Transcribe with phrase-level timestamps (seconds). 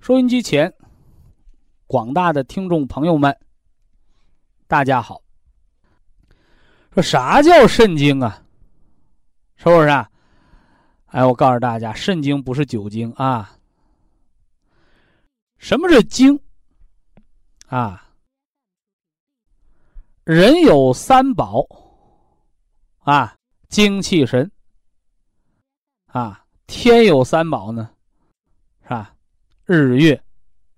[0.00, 0.72] 收音机前
[1.86, 3.38] 广大的听众朋友们，
[4.66, 5.20] 大家好。
[6.94, 8.42] 说啥叫肾经啊？
[9.56, 10.10] 是不是啊？
[11.08, 13.54] 哎，我告诉大家，肾经不是酒精啊。
[15.58, 16.40] 什么是精？
[17.66, 18.08] 啊，
[20.24, 21.66] 人有三宝，
[23.00, 23.36] 啊，
[23.68, 24.50] 精气神。
[26.06, 27.90] 啊，天有三宝呢，
[29.72, 30.20] 日月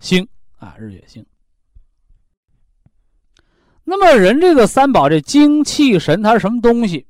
[0.01, 1.25] 星啊，日月星。
[3.85, 7.07] 那么人这个三宝，这精气神，它是什么东西？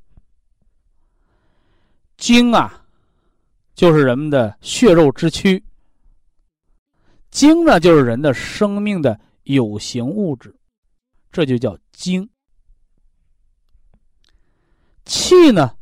[2.17, 2.79] 精啊。
[3.75, 5.65] 就是人们的血肉之躯，
[7.31, 10.55] 精呢就是人的生命的有形物质，
[11.33, 12.29] 这就叫精。
[15.07, 15.75] 气呢，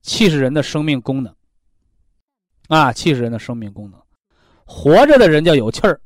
[0.00, 1.34] 气是人的生命功能，
[2.68, 4.03] 啊，气是人的生命功能。
[4.64, 6.00] 活着的人叫有气儿，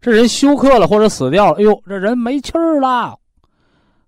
[0.00, 3.18] 这人休克了或者死掉了，哎呦，这人没气儿了，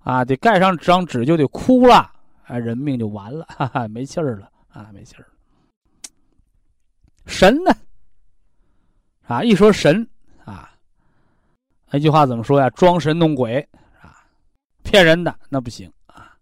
[0.01, 2.11] 啊，得盖上张纸就得哭了，
[2.47, 4.51] 啊，人命就完了，哈哈，没气儿了。
[4.75, 5.27] 啊，没气儿。
[7.27, 7.71] 神呢？
[9.29, 10.05] 啊，一说神
[10.45, 10.69] 啊，
[11.93, 12.69] 那句话怎么说呀？
[12.71, 13.61] 装神弄鬼
[14.03, 14.19] 啊，
[14.83, 16.37] 骗人的那不行啊。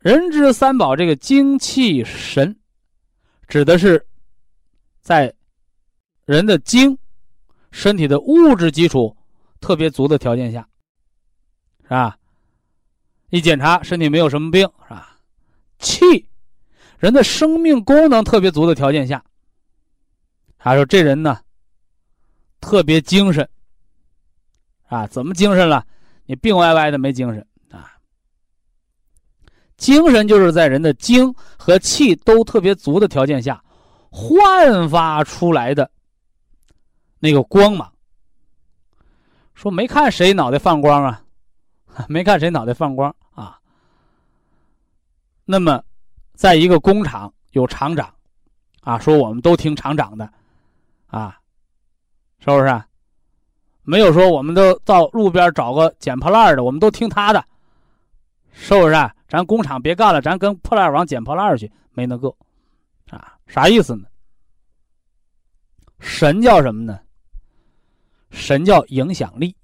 [0.00, 2.54] 人之三宝，这个精气神，
[3.48, 4.06] 指的是
[5.04, 5.32] 在
[6.24, 6.98] 人的精
[7.70, 9.14] 身体的物质基础
[9.60, 10.66] 特别足的条件下，
[11.82, 12.18] 是吧？
[13.28, 15.18] 一检查身体没有什么病，是吧？
[15.78, 16.26] 气。
[16.98, 19.22] 人的生命功能特别足的条件下，
[20.56, 21.38] 他说这人呢
[22.60, 23.46] 特别精神
[24.86, 25.86] 啊，怎么精神了？
[26.24, 27.92] 你病歪歪的没精神啊？
[29.76, 33.62] 精神就是在人的精和气都特别足的条件下
[34.14, 35.90] 焕发出来的
[37.18, 37.92] 那个光芒。
[39.54, 41.22] 说没看谁脑袋放光啊？
[42.08, 43.58] 没看谁脑袋放光啊？
[45.44, 45.82] 那么。
[46.36, 48.12] 在一个工厂有厂长，
[48.80, 50.28] 啊，说我们都听厂长的，
[51.06, 51.38] 啊，
[52.40, 52.82] 是不是？
[53.84, 57.44] 没有说我们都到路边找个捡破烂的，我们都听他的，
[58.50, 58.94] 是不是？
[59.28, 62.34] 咱工厂别干了，咱跟破烂王捡破烂去，没那个，
[63.14, 64.06] 啊，啥意思呢？
[66.00, 67.00] 神叫什么呢？
[68.30, 69.54] 神叫影响力，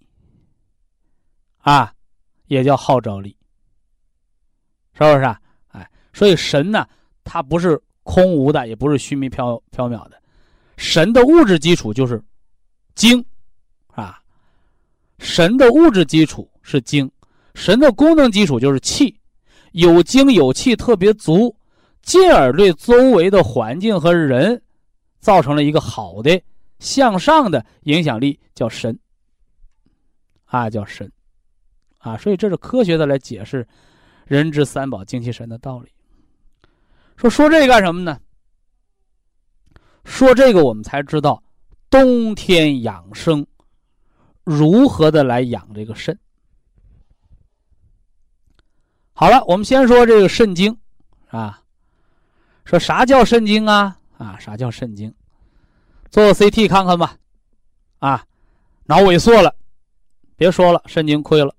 [1.58, 1.92] 啊，
[2.46, 3.36] 也叫号召力，
[4.92, 5.24] 是不是？
[5.24, 5.40] 啊？
[5.68, 6.88] 哎所以神呢，
[7.24, 10.22] 它不是空无的，也不是虚弥缥缥缈的。
[10.76, 12.22] 神的物质基础就是
[12.94, 13.24] 精，
[13.88, 14.22] 啊，
[15.18, 17.10] 神的物质基础是精，
[17.54, 19.14] 神的功能基础就是气，
[19.72, 21.54] 有精有气特别足，
[22.02, 24.60] 进而对周围的环境和人
[25.20, 26.40] 造成了一个好的
[26.78, 28.98] 向上的影响力，叫神。
[30.46, 31.10] 啊，叫神，
[31.98, 33.64] 啊，所以这是科学的来解释
[34.24, 35.92] 人之三宝精气神的道理。
[37.16, 38.18] 说说这个干什么呢？
[40.04, 41.40] 说这个我们才知道，
[41.88, 43.46] 冬天养生
[44.42, 46.18] 如何的来养这个肾。
[49.12, 50.76] 好了，我们先说这个肾经
[51.28, 51.59] 啊。
[52.70, 53.98] 说啥叫肾经啊？
[54.16, 55.12] 啊，啥叫肾经？
[56.08, 57.16] 做 CT 看看吧。
[57.98, 58.24] 啊，
[58.84, 59.52] 脑萎缩了，
[60.36, 61.52] 别说了，肾经亏了。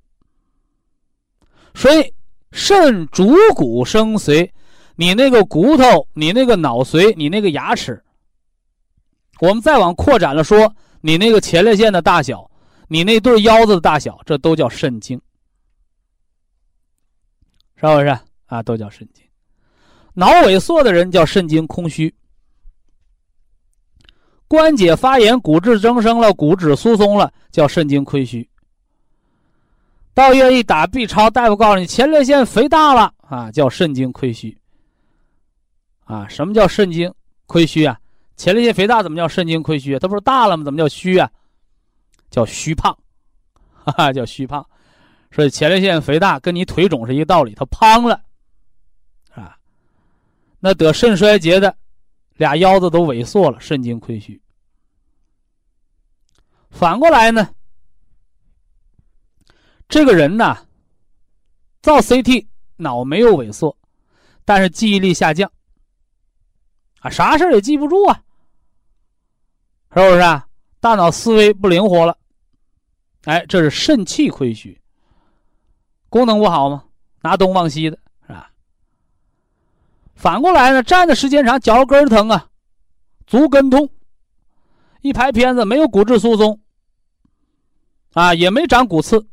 [1.76, 2.14] 所以
[2.54, 4.50] 肾主骨生髓。
[4.96, 8.02] 你那个骨头，你那个脑髓，你那个牙齿，
[9.42, 12.50] 我们再往扩展了说，你那个前列腺的大小，
[12.88, 15.22] 你那对腰子的大小，这都叫肾经，
[17.76, 18.64] 是不是啊？
[18.64, 19.21] 都叫肾经。
[20.14, 22.14] 脑萎缩的人叫肾经空虚，
[24.48, 28.48] 关节发炎、骨质增生了、骨质疏松了，叫肾经亏虚。
[30.14, 34.58] 到医院一打 B 超，大夫告诉你前列腺肥大了啊，叫肾经亏虚。
[36.04, 37.14] 啊，什么叫肾经
[37.46, 37.98] 亏虚啊？
[38.36, 39.98] 前列腺肥大怎么叫肾经亏虚？
[39.98, 40.66] 它不是大了吗？
[40.66, 41.32] 怎么叫虚啊？
[42.30, 42.94] 叫虚胖，
[43.74, 44.66] 哈哈，叫虚胖。
[45.32, 48.22] 所以前列腺肥大跟你腿肿是一个道理，它胖了，
[50.64, 51.76] 那得肾衰竭的
[52.38, 54.40] 俩腰子都萎缩了，肾经亏虚。
[56.70, 57.54] 反过来呢，
[59.90, 60.68] 这个人呢，
[61.82, 62.48] 造 CT
[62.78, 63.76] 脑没有萎缩，
[64.46, 65.52] 但是记忆力下降，
[67.00, 68.24] 啊，啥事也记不住啊，
[69.94, 70.48] 是不是啊？
[70.80, 72.18] 大脑思维不灵活了，
[73.26, 74.80] 哎，这是肾气亏虚，
[76.08, 76.86] 功能不好吗？
[77.22, 77.98] 拿东忘西的？
[80.22, 82.48] 反过来呢，站的时间长，脚跟疼啊，
[83.26, 83.90] 足跟痛，
[85.02, 86.60] 一拍片子没有骨质疏松，
[88.14, 89.26] 啊，也没长骨刺，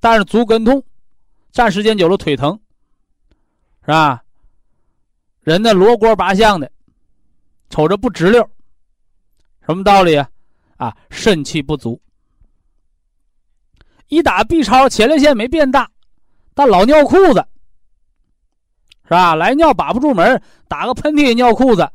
[0.00, 0.82] 但是足跟痛，
[1.52, 2.58] 站时间久了腿疼，
[3.82, 4.24] 是吧？
[5.42, 6.68] 人呢罗锅拔相的，
[7.70, 8.50] 瞅着不直溜，
[9.64, 10.28] 什么道理啊？
[10.76, 12.02] 啊，肾气不足。
[14.08, 15.88] 一打 B 超，前列腺没变大，
[16.52, 17.46] 但老尿裤子，
[19.12, 19.34] 是吧？
[19.34, 21.86] 来尿把不住门，打个喷嚏尿裤子。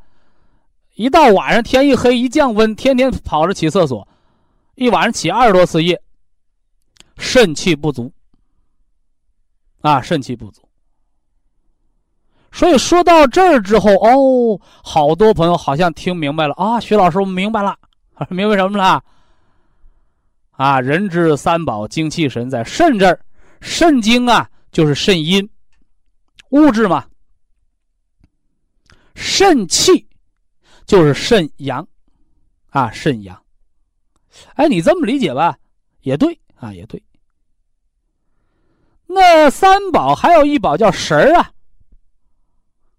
[0.94, 4.06] 一到晚上天一黑一降温，天天跑着起厕所，
[4.76, 6.00] 一晚上起二十多次夜。
[7.16, 8.12] 肾气不足。
[9.80, 10.62] 啊，肾气不足。
[12.52, 17.76] 所以说到这儿之后，哦，好多朋友好像听明白了啊，徐老师，我明白了。
[18.30, 19.02] 明白什么了？
[20.52, 23.20] 啊，人之三宝，精气神在肾这儿，
[23.60, 25.48] 肾精啊就是肾阴，
[26.50, 27.08] 物质嘛。
[29.14, 30.08] 肾气
[30.86, 31.86] 就是肾阳，
[32.70, 33.42] 啊，肾阳。
[34.54, 35.58] 哎，你这么理解吧，
[36.02, 37.02] 也对啊，也对。
[39.06, 41.52] 那三宝还有一宝叫神儿啊，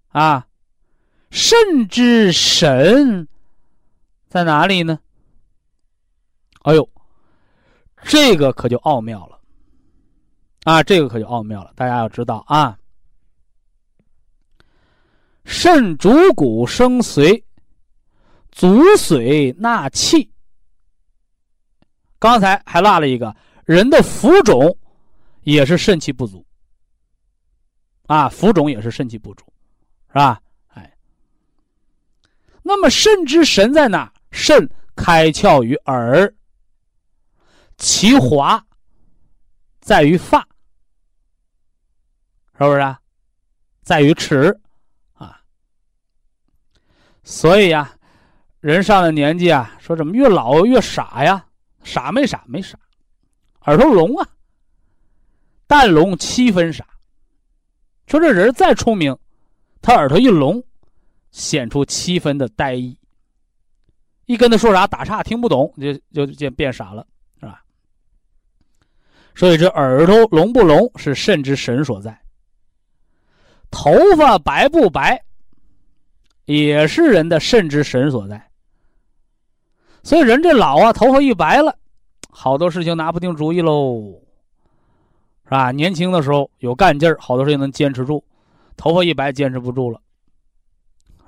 [0.10, 0.48] 啊，
[1.30, 3.28] 肾之神
[4.28, 5.00] 在哪里呢？
[6.64, 6.90] 哎呦，
[8.04, 9.40] 这个可就奥妙了，
[10.64, 11.72] 啊，这个可就奥妙了。
[11.76, 12.79] 大家要知道啊，
[15.52, 17.44] 肾主骨生髓，
[18.52, 20.32] 足髓纳气。
[22.20, 23.36] 刚才还落了一个，
[23.66, 24.78] 人的浮肿
[25.42, 26.46] 也是肾气不足，
[28.06, 29.44] 啊，浮肿也是肾气不足，
[30.10, 30.40] 是吧？
[30.68, 30.96] 哎，
[32.62, 34.14] 那么肾之神在哪？
[34.32, 36.32] 肾开窍于耳。
[37.80, 38.64] 其华
[39.80, 40.42] 在于发，
[42.54, 43.02] 是不是啊？
[43.82, 44.56] 在于齿。
[47.30, 47.94] 所以呀，
[48.60, 51.46] 人上了年纪啊，说怎么越老越傻呀？
[51.84, 52.44] 傻没傻？
[52.48, 52.76] 没傻，
[53.66, 54.28] 耳朵聋啊。
[55.68, 56.84] 但聋七分傻。
[58.08, 59.16] 说这人再聪明，
[59.80, 60.62] 他耳朵一聋，
[61.30, 62.98] 显出七分的呆意。
[64.26, 67.06] 一跟他说啥打岔听不懂，就就就变傻了。
[67.40, 67.62] 是吧
[69.36, 72.20] 所以这耳朵聋不聋是肾之神所在，
[73.70, 75.24] 头发白不白，
[76.54, 78.50] 也是人的肾之神所在。
[80.02, 81.76] 所以人这老啊，头发一白了，
[82.30, 84.20] 好多事情拿不定主意喽，
[85.44, 85.72] 是吧？
[85.72, 88.24] 年轻的时候有干劲儿，好多事情能坚持住，
[88.76, 90.02] 头发一白坚持不住了，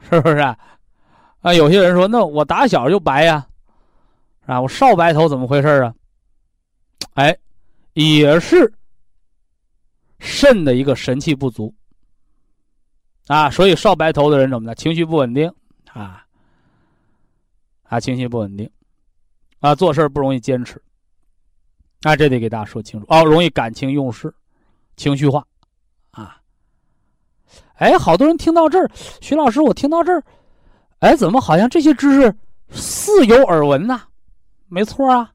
[0.09, 0.37] 是不是？
[0.37, 3.47] 啊，有些人说，那我打小就白呀，
[4.45, 5.93] 啊，我少白头怎么回事啊？
[7.13, 7.37] 哎。
[7.93, 8.73] 也是
[10.17, 11.75] 肾的一个神气不足
[13.31, 14.75] 啊，所以少白头的人怎么的？
[14.75, 15.49] 情绪不稳定
[15.93, 16.25] 啊
[17.83, 18.69] 啊，情绪不稳定
[19.61, 20.81] 啊，做事不容易坚持
[22.01, 24.33] 啊，这得给大家说清楚哦，容易感情用事，
[24.97, 25.47] 情绪化
[26.11, 26.35] 啊。
[27.75, 30.21] 哎，好多人听到这儿，徐老师，我听到这儿，
[30.99, 32.35] 哎，怎么好像这些知识
[32.69, 34.01] 似有耳闻呢？
[34.67, 35.31] 没错啊。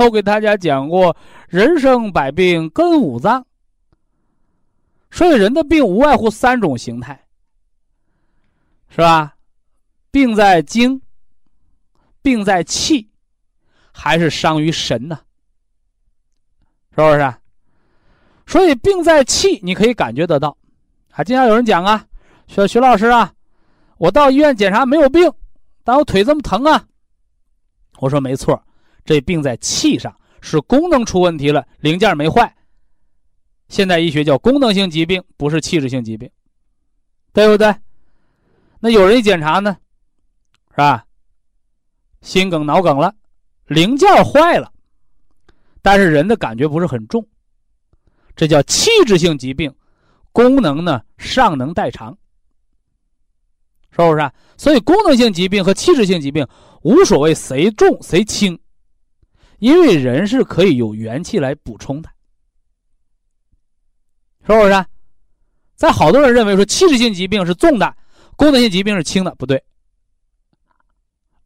[0.00, 1.16] 我给大家讲过，
[1.48, 3.46] 人生百病根五脏，
[5.12, 7.22] 所以人的病无外乎三种形态，
[8.88, 9.36] 是吧？
[10.10, 11.00] 病在精，
[12.22, 13.08] 病在气，
[13.92, 15.20] 还是伤于神呢？
[16.90, 17.34] 是不是？
[18.46, 20.56] 所以病在气，你可以感觉得到。
[21.10, 22.04] 还经常有人讲啊，
[22.48, 23.32] 说徐老师啊，
[23.98, 25.30] 我到医院检查没有病，
[25.84, 26.82] 但我腿这么疼啊。
[27.98, 28.60] 我说没错。
[29.04, 32.54] 这病在气上，是功能出问题了，零件没坏。
[33.72, 36.30] 现代医学叫功能性疾病，不是器质性疾病，
[37.32, 37.74] 对不对？
[38.80, 39.74] 那有人一检查呢，
[40.72, 41.06] 是吧？
[42.20, 43.14] 心梗、脑梗了，
[43.64, 44.70] 零件坏了，
[45.80, 47.26] 但是人的感觉不是很重，
[48.36, 49.74] 这叫器质性疾病，
[50.32, 52.14] 功能呢尚能代偿，
[53.90, 54.30] 是不是？
[54.58, 56.46] 所以功能性疾病和器质性疾病
[56.82, 58.60] 无所谓谁重谁轻，
[59.60, 62.10] 因为人是可以有元气来补充的，
[64.46, 64.86] 是不是？
[65.74, 67.96] 在好多人认为说器质性疾病是重的，
[68.36, 69.62] 功能性疾病是轻的，不对。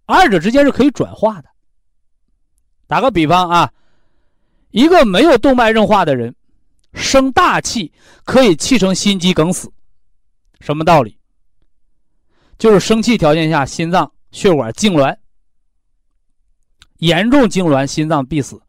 [0.05, 1.49] 二者之间是可以转化的。
[2.87, 3.73] 打个比方啊，
[4.71, 6.35] 一个没有动脉硬化的人，
[6.93, 7.93] 生大气
[8.25, 9.73] 可以气成心肌梗死，
[10.61, 11.19] 什么道理？
[12.59, 15.17] 就是生气条件下，心脏血管痉挛，
[16.99, 18.61] 严重痉挛，心脏必死，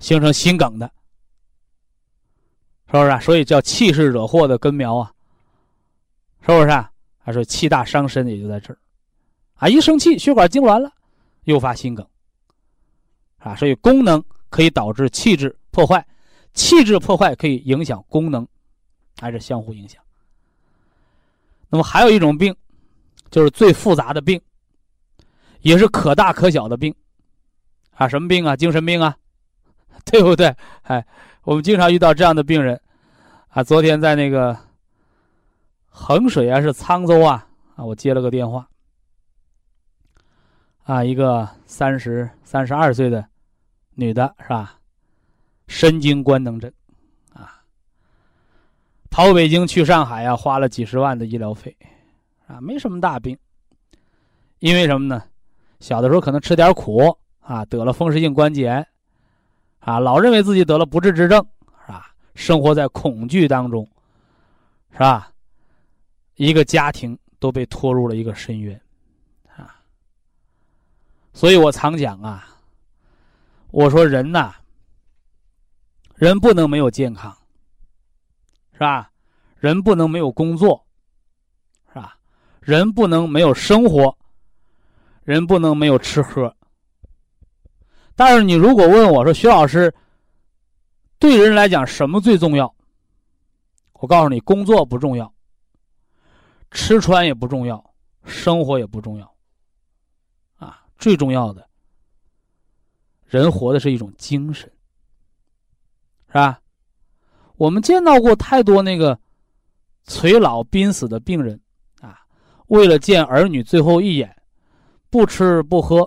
[0.00, 0.92] 形成心梗的，
[2.90, 3.20] 是不是？
[3.20, 5.12] 所以叫气势惹祸的根苗啊，
[6.42, 6.68] 是不是？
[6.68, 6.90] 啊
[7.22, 8.78] 他说气大伤身，也就在这儿。
[9.54, 10.90] 啊，一生气，血管痉挛了，
[11.44, 12.04] 诱发心梗。
[13.38, 16.04] 啊，所以功能可以导致气质破坏，
[16.54, 18.44] 气质破坏可以影响功能，
[19.20, 20.02] 还是相互影响。
[21.68, 22.56] 那么还有一种病，
[23.30, 24.40] 就是最复杂的病，
[25.60, 26.92] 也是可大可小的病。
[27.92, 28.56] 啊，什么病啊？
[28.56, 29.16] 精神病啊，
[30.06, 30.54] 对不对？
[30.82, 31.04] 哎，
[31.42, 32.80] 我们经常遇到这样的病人。
[33.48, 34.56] 啊，昨天在那个
[35.88, 38.68] 衡水啊，是沧州啊，啊，我接了个电话。
[40.84, 43.24] 啊，一个三十三十二岁的
[43.94, 44.78] 女的，是吧？
[45.66, 46.72] 神经官能症，
[47.32, 47.62] 啊，
[49.10, 51.76] 跑北京去上海啊，花了几十万的医疗费，
[52.46, 53.36] 啊，没什么大病。
[54.58, 55.22] 因为什么呢？
[55.78, 58.86] 小的时候可能吃点苦啊，得了风湿性关节炎，
[59.90, 61.44] 啊，老认为自己得了不治之症，
[61.84, 62.14] 是吧？
[62.36, 63.84] 生活在恐惧当中，
[64.92, 65.32] 是吧？
[66.36, 68.80] 一个家庭都被拖入了一个深渊。
[69.56, 69.74] 啊
[71.32, 72.46] 所以我常讲啊，
[73.72, 74.54] 我说人呐，
[76.14, 77.36] 人不能没有健康，
[78.72, 79.10] 是吧？
[79.56, 80.86] 人不能没有工作，
[81.88, 82.16] 是吧？
[82.60, 84.16] 人不能没有生活，
[85.24, 86.54] 人不能没有吃喝。
[88.20, 89.90] 但是你如果问我说，徐老师，
[91.18, 92.74] 对人来讲什么最重要？
[93.94, 95.32] 我告诉你，工作不重要，
[96.70, 97.82] 吃穿也不重要，
[98.26, 99.34] 生活也不重要。
[100.58, 101.66] 啊最重要的，
[103.24, 104.70] 人活的是一种精神，
[106.26, 106.60] 是吧？
[107.56, 109.18] 我们见到过太多那个
[110.04, 111.58] 垂老濒死的病人
[112.02, 112.18] 啊，
[112.66, 114.36] 为了见儿女最后一眼，
[115.08, 116.06] 不吃不喝，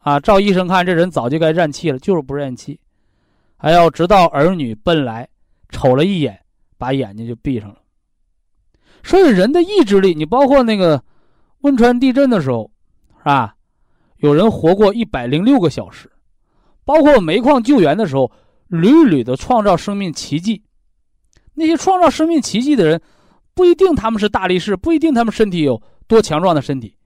[0.00, 2.80] 啊，照医生看，这人早就该咽气了，就是不咽气，
[3.56, 5.28] 还要直到儿女奔来，
[5.68, 6.40] 瞅了一眼，
[6.78, 7.76] 把眼睛就闭上了。
[9.02, 11.02] 所以，人的意志力，你包括那个
[11.60, 12.70] 汶川地震的时候，
[13.18, 13.54] 是吧？
[14.16, 16.10] 有人活过一百零六个小时，
[16.84, 18.30] 包括煤矿救援的时候，
[18.68, 20.62] 屡屡的创造生命奇迹。
[21.52, 22.98] 那些创造生命奇迹的人，
[23.52, 26.96] 不一定他们是大力士，不一定他们身体有多强壮的身体，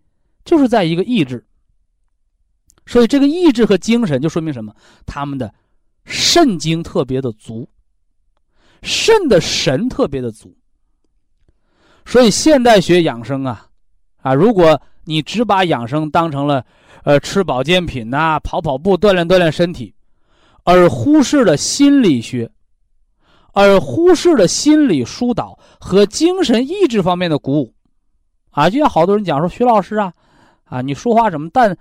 [0.45, 1.45] 就是在一个意志。
[2.87, 4.75] 所以，这个意志和精神就说明什么？
[5.07, 5.53] 他们的
[6.05, 7.69] 肾精特别的足，
[8.83, 10.57] 肾的神特别的足。
[12.05, 13.67] 所以，现代学养生啊，
[14.23, 16.65] 啊，如果你只把养生当成了。
[17.07, 19.95] 呃，吃保健品呐，跑跑步，锻炼锻炼身体，
[20.63, 22.51] 而忽视了心理学，
[23.53, 27.75] 而忽视了心理疏导和精神意志方面的鼓舞，
[28.53, 30.15] 啊，就像好多人讲说，徐老师啊，
[30.65, 31.77] 啊，你说话怎么但，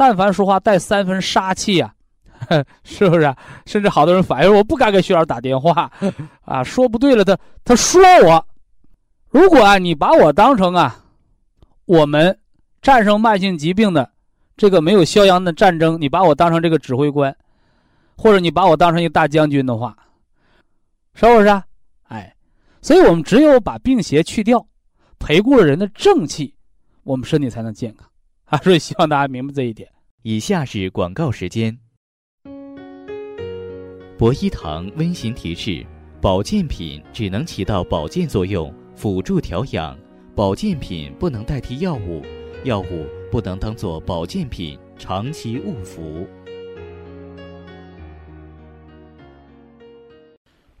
[0.00, 1.92] 但凡说话带三分杀气呀，
[2.84, 3.34] 是不是？
[3.66, 5.92] 甚至好多人反映，我不敢给徐老师打电话，
[6.40, 8.46] 啊，说不对了，他他说我，
[9.28, 11.04] 如果啊，你把我当成啊，
[11.84, 12.38] 我们
[12.80, 14.10] 战胜慢性疾病的。
[14.56, 17.36] 这个没有硝烟的战争，你把我当成这个指挥官，
[18.16, 19.94] 或者你把我当成一个大将军的话，
[21.12, 21.48] 是不是？
[21.48, 21.62] 啊？
[22.04, 22.34] 哎，
[22.80, 24.66] 所以我们只有把病邪去掉，
[25.18, 26.54] 培固了人的正气，
[27.02, 28.09] 我们身体才能健康
[28.50, 28.58] 啊！
[28.58, 29.88] 所以希望大家明白这一点。
[30.22, 31.78] 以下是广告时间。
[34.18, 35.86] 博一堂温馨提示：
[36.20, 39.96] 保健品只能起到保健作用，辅助调养；
[40.34, 42.22] 保健品不能代替药物，
[42.64, 43.06] 药物。
[43.30, 46.26] 不能当做保健品长期误服。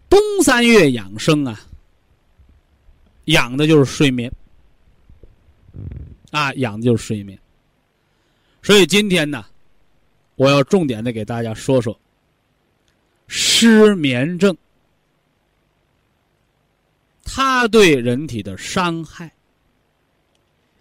[0.08, 1.60] 冬三月养生啊，
[3.26, 4.28] 养的就是睡眠
[6.32, 7.38] 啊，养的就是睡眠。
[8.62, 9.44] 所以今天呢，
[10.36, 11.98] 我要重点的给大家说说
[13.26, 14.56] 失眠症，
[17.24, 19.30] 它对人体的伤害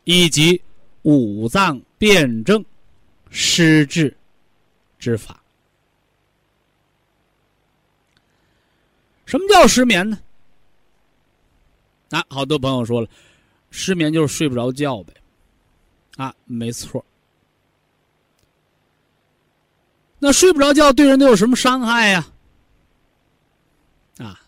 [0.04, 0.62] 以及。
[1.04, 2.64] 五脏辩证
[3.32, 4.16] 失智
[5.00, 5.42] 之法。
[9.26, 10.20] 什么叫失眠呢？
[12.10, 13.08] 啊，好多朋友说了，
[13.72, 15.14] 失眠就是睡不着觉呗。
[16.18, 17.04] 啊，没错。
[20.20, 22.28] 那睡不着觉对人都有什么伤害呀？
[24.18, 24.40] 啊，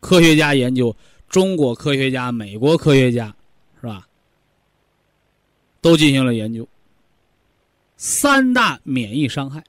[0.00, 0.96] 科学家研究，
[1.28, 3.34] 中国科学家、美国科学家，
[3.80, 4.08] 是吧？
[5.82, 6.66] 都进行了研究。
[7.96, 9.62] 三大免疫伤害。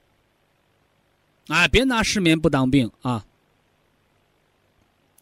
[1.48, 3.26] 哎，别拿失眠不当病啊！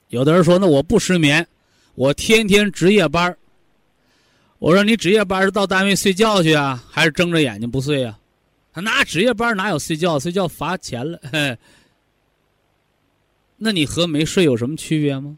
[0.10, 1.48] 有的人说：“那我不失眠，
[1.96, 3.36] 我天天值夜班
[4.60, 8.20] 我说：“你值夜班是到单位睡觉去啊，还是睁着眼睛不睡啊？”
[8.74, 10.20] 他那值夜班哪有睡觉？
[10.20, 11.20] 睡觉罚钱了。
[13.58, 15.38] 那你和没睡有什么区别吗？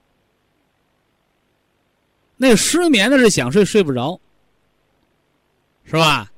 [2.38, 4.20] 那失眠的是想睡睡不着，
[5.86, 6.32] 是吧？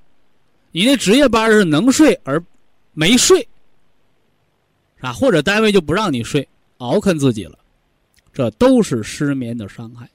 [0.71, 2.43] 你那值夜班是能睡而
[2.93, 3.47] 没睡，
[4.99, 6.47] 啊，或者单位就不让你睡，
[6.77, 7.57] 熬啃自己了，
[8.33, 10.05] 这都是失眠的伤害，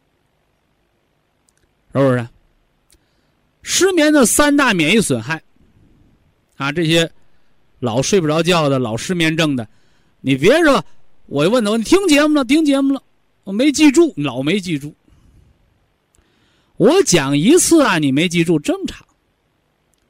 [1.92, 2.28] 是不是？
[3.62, 5.42] 失眠的三大免疫损害，
[6.60, 7.10] 啊，这些
[7.78, 9.66] 老睡不着觉的、老失眠症的，
[10.20, 10.84] 你别说，
[11.24, 13.02] 我问他，你听节目了，听节目了，
[13.44, 14.94] 我没记住，老没记住，
[16.76, 19.06] 我讲一次啊，你没记住，正常。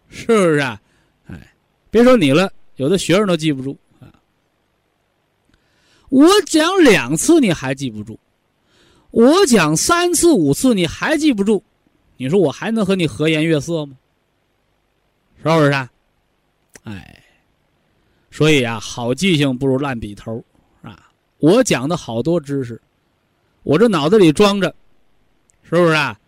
[0.09, 0.81] 是不是啊？
[1.29, 1.55] 哎，
[1.89, 4.11] 别说你了，有的学生都记不住啊。
[6.09, 8.19] 我讲两次你还记不住，
[9.13, 11.63] 我讲三次五次你还记不住，
[12.17, 13.97] 你说我还能和你和颜悦色吗？
[15.37, 15.71] 是不是？
[15.71, 15.89] 啊？
[16.85, 17.23] 哎，
[18.31, 20.45] 所以啊，好记性不如烂笔头
[20.83, 21.11] 啊！
[21.39, 22.81] 我讲的好多知识，
[23.63, 24.75] 我这脑子里装着，
[25.63, 26.19] 是不是啊？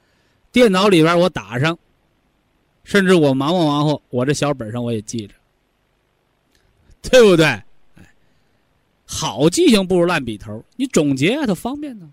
[0.51, 1.79] 电脑里边我打上。
[2.85, 5.35] 甚至我忙活忙活，我这小本上我也记着，
[7.01, 7.47] 对不对？
[7.47, 7.63] 哎，
[9.07, 12.13] 好记性不如烂笔头，你总结啊，它方便呢，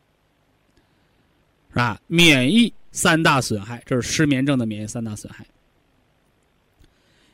[1.72, 2.00] 是吧？
[2.06, 5.44] 免疫三大损害，这是失眠症的免疫三大损害。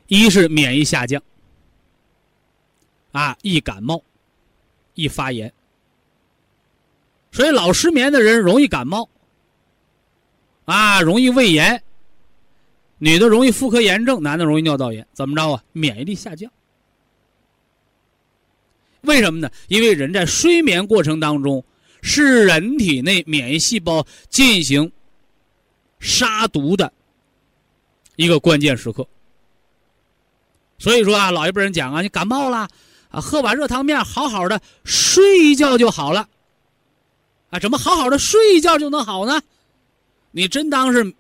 [0.07, 1.21] 一是免疫下降，
[3.11, 4.03] 啊，易感冒，
[4.93, 5.51] 易发炎，
[7.31, 9.09] 所以老失眠的人容易感冒，
[10.65, 11.81] 啊，容易胃炎。
[12.97, 15.63] 女的容易妇科炎症，男的容易尿道炎，怎么着啊？
[15.73, 16.49] 免疫力下降。
[19.01, 19.51] 为什么呢？
[19.67, 21.63] 因为人在睡眠过程当中，
[22.01, 24.91] 是人体内免疫细胞进行
[25.99, 26.91] 杀毒的
[28.15, 29.07] 一个关键时刻。
[30.77, 32.67] 所以说啊，老一辈人讲啊，你感冒了
[33.09, 36.27] 啊，喝碗热汤面，好好的睡一觉就好了。
[37.49, 39.41] 啊，怎么好好的睡一觉就能好呢？
[40.31, 41.13] 你真当是？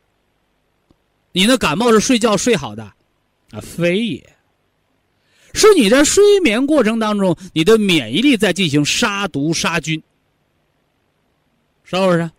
[1.31, 2.83] 你那感冒是睡觉睡好的，
[3.51, 4.35] 啊，非也，
[5.53, 10.01] 是你在睡眠过程当中，你的免疫力在进行杀毒杀菌，
[11.83, 12.29] 是不是？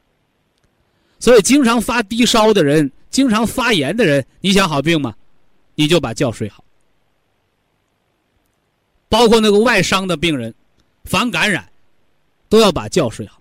[1.18, 5.14] 所以经常发低烧的人，经常发炎的人，你想好病吗？
[5.74, 6.62] 你就把觉睡好。
[9.16, 10.54] 包括那个外伤的病人，
[11.04, 11.66] 防感染，
[12.50, 13.40] 都要把觉睡好。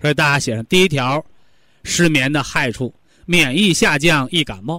[0.00, 1.24] 所以大家写上第一条，
[1.82, 2.94] 失眠的害处。
[3.24, 4.78] 免疫下降易感冒，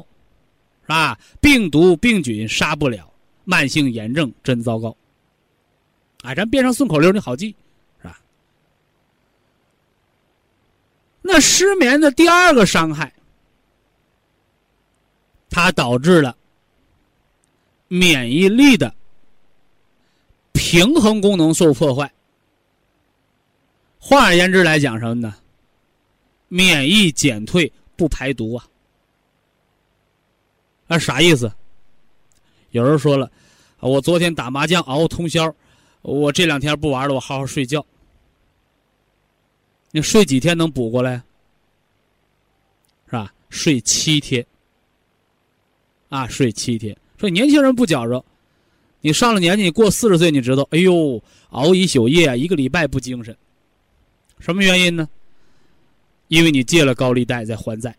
[0.84, 1.20] 是吧？
[1.42, 3.12] 病毒病菌杀不了，
[3.44, 4.96] 慢性炎症真糟糕。
[6.22, 7.54] 哎，咱编上顺口溜，你好记，
[8.02, 8.18] 是吧？
[11.22, 13.12] 那失眠的第二个伤害，
[15.50, 16.34] 它导致了
[17.90, 18.96] 免疫力的
[20.70, 22.12] 平衡功能受破坏。
[23.98, 25.34] 换而言之来讲，什么呢？
[26.50, 27.72] 免疫减退。
[27.96, 28.68] 不排毒啊？
[30.86, 31.52] 那啥意思？
[32.72, 33.32] 有人说了，
[33.80, 35.52] 我昨天打麻将熬通宵，
[36.04, 37.84] 我这两天不玩了，我好好睡觉。
[39.90, 41.24] 你睡几天能补过来？
[43.06, 43.34] 是吧？
[43.50, 44.46] 睡七天。
[46.10, 46.96] 啊，睡七天。
[47.18, 48.24] 说年轻人不觉着，
[49.02, 53.36] 你上了年纪，你过四十岁，你知道，哎呦，熬一宿夜，一个礼拜不精神，
[54.40, 55.08] 什么原因呢？
[56.28, 57.96] 因为你借了高利贷在还债，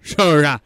[0.00, 0.60] 是不是啊？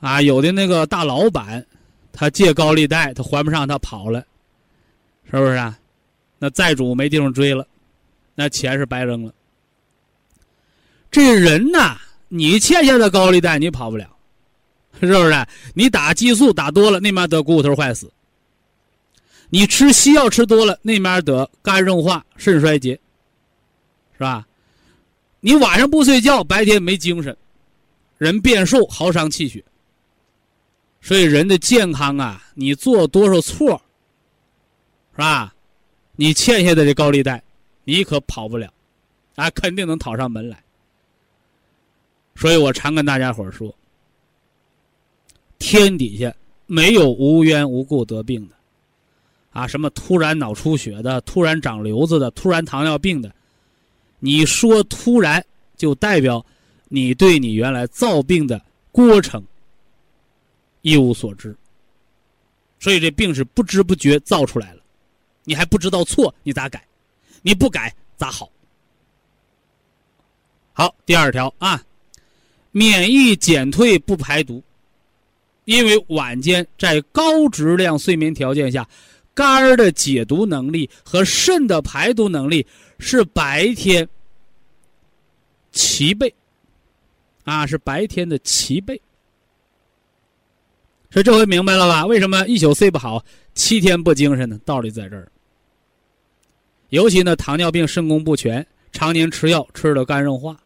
[0.00, 1.66] 啊，有的那个大老板，
[2.12, 4.24] 他借高利贷，他还不上，他跑了，
[5.30, 5.78] 是不是啊？
[6.38, 7.66] 那债主没地方追了，
[8.34, 9.34] 那钱是白扔了。
[11.10, 11.98] 这人呐，
[12.28, 14.15] 你欠下的高利贷你跑不了，
[15.00, 15.46] 是不是？
[15.74, 18.06] 你打激素打多了，那面得股骨头坏死；
[19.50, 22.98] 你吃西药吃多了，那面得肝硬化、肾衰竭，
[24.14, 24.46] 是吧？
[25.40, 27.36] 你晚上不睡觉，白天没精神，
[28.18, 29.62] 人变瘦，耗伤气血。
[31.02, 33.80] 所以人的健康啊，你做多少错，
[35.12, 35.54] 是吧？
[36.16, 37.40] 你欠下的这高利贷，
[37.84, 38.72] 你可跑不了，
[39.36, 40.60] 啊，肯定能讨上门来。
[42.34, 43.72] 所以我常跟大家伙说，
[45.58, 46.34] 天底下
[46.66, 48.54] 没有无缘无故得病的，
[49.50, 53.34] 啊，什么突然脑出血的、突然长瘤子的、突然糖尿病的，
[54.18, 55.44] 你说突然
[55.76, 56.44] 就代表
[56.88, 58.60] 你对你原来造病的
[58.92, 59.42] 过程
[60.82, 61.56] 一无所知，
[62.78, 64.82] 所以这病是不知不觉造出来了，
[65.44, 66.82] 你还不知道错，你咋改？
[67.42, 68.50] 你不改咋好？
[70.72, 71.82] 好，第二条啊。
[72.72, 74.62] 免疫减退不排毒，
[75.66, 78.88] 因为晚间在高质量睡眠条件下，
[79.34, 82.66] 肝儿的解毒能力和肾的排毒能力
[82.98, 84.08] 是白天
[85.72, 86.32] 齐备，
[87.44, 89.00] 啊，是白天的齐备。
[91.10, 92.06] 所以这回明白了吧？
[92.06, 93.24] 为什么一宿睡不好，
[93.54, 94.58] 七天不精神呢？
[94.64, 95.30] 道理在这儿。
[96.90, 100.56] 尤其呢，糖尿病肾功不全，常年吃药，吃的肝硬化。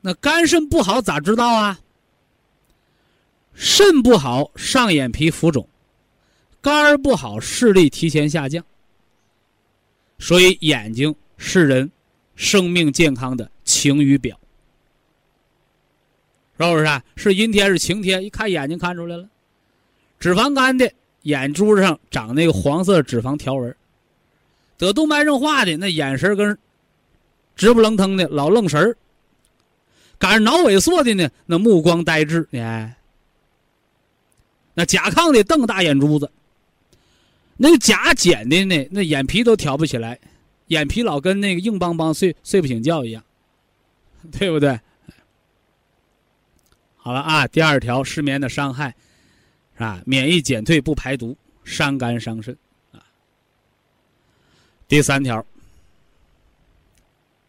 [0.00, 1.78] 那肝肾不好咋知道啊？
[3.54, 5.64] 肾不好，上眼皮浮肿；
[6.60, 8.64] 肝儿不好，视力提前下降。
[10.18, 11.90] 所以眼睛是人
[12.34, 14.38] 生命健康的晴雨表，
[16.58, 17.02] 是不是？
[17.16, 19.28] 是阴天是晴天，一看眼睛看出来了。
[20.18, 20.90] 脂肪肝的
[21.22, 23.76] 眼珠上长那个黄色脂肪条纹，
[24.78, 26.56] 得动脉硬化的那眼神跟
[27.54, 28.96] 直不愣腾的老愣神儿。
[30.18, 32.96] 赶上脑萎缩的呢，那目光呆滞，哎，
[34.74, 36.30] 那甲亢的瞪大眼珠子，
[37.56, 40.18] 那个甲减的呢，那眼皮都挑不起来，
[40.66, 43.22] 眼皮老跟那个硬邦邦睡睡不醒觉一样，
[44.38, 44.78] 对不对？
[46.96, 48.94] 好了啊，第二条失眠的伤害，
[49.74, 50.02] 是吧？
[50.06, 52.56] 免疫减退不排毒，伤肝伤肾
[52.92, 53.02] 啊。
[54.88, 55.44] 第三条。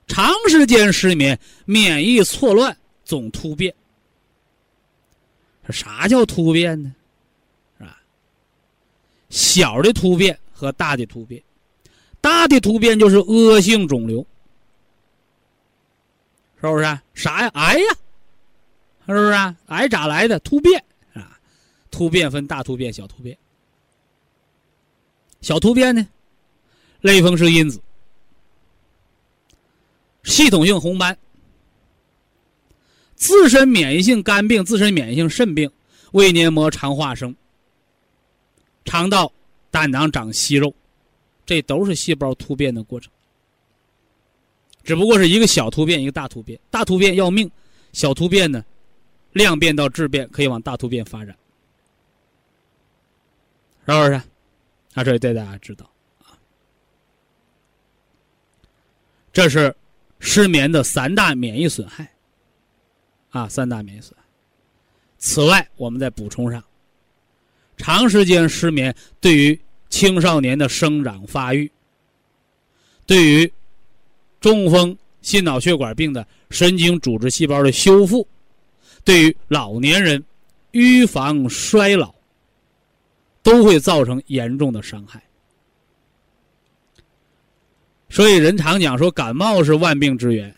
[0.08, 3.74] 长时间失眠，免疫错乱，总突变。
[5.70, 6.94] 啥叫突变呢？
[9.30, 11.42] 小的突变和大的突变，
[12.22, 14.26] 大的突变就是恶性肿瘤，
[16.62, 17.00] 是不是？
[17.14, 17.52] 啥呀？
[17.54, 17.86] 癌呀？
[19.08, 19.56] 是不是？
[19.68, 20.40] 癌咋来的？
[20.40, 20.84] 突变
[21.14, 21.38] 啊！
[21.92, 23.38] 突变分大突变、小突变。
[25.42, 26.08] 小突变呢？
[27.02, 27.82] 类风湿因子。
[30.24, 31.16] 系统性红斑、
[33.16, 35.72] 自身免疫性肝病、自身免疫性肾病、
[36.14, 37.36] 胃黏膜肠化生、
[38.86, 39.32] 肠道、
[39.70, 40.74] 胆囊长息肉，
[41.46, 43.12] 这都是细胞突变的过程。
[44.84, 46.58] 只不过是一个小突变，一个大突变。
[46.72, 47.52] 大突变要命，
[47.92, 48.64] 小突变呢，
[49.34, 51.36] 量变到质变，可以往大突变发展，
[53.86, 54.14] 是不是？
[54.94, 55.90] 啊，这里带大家知道
[56.24, 56.38] 啊，
[59.34, 59.76] 这是。
[60.22, 62.10] 失眠的三大免疫损害，
[63.30, 64.26] 啊，三大免疫损害。
[65.20, 66.64] 此外，我们再补充上，
[67.78, 69.60] 长时间失眠对于
[69.90, 71.72] 青少年的生长发育，
[73.06, 73.52] 对于
[74.40, 78.28] 中风、心脑血管病的神经组织细胞的修复，
[79.04, 80.24] 对于老年人
[80.72, 82.14] 预防衰老，
[83.44, 85.22] 都会造成严重的伤害。
[88.10, 90.56] 所以人常讲说感冒是万病之源，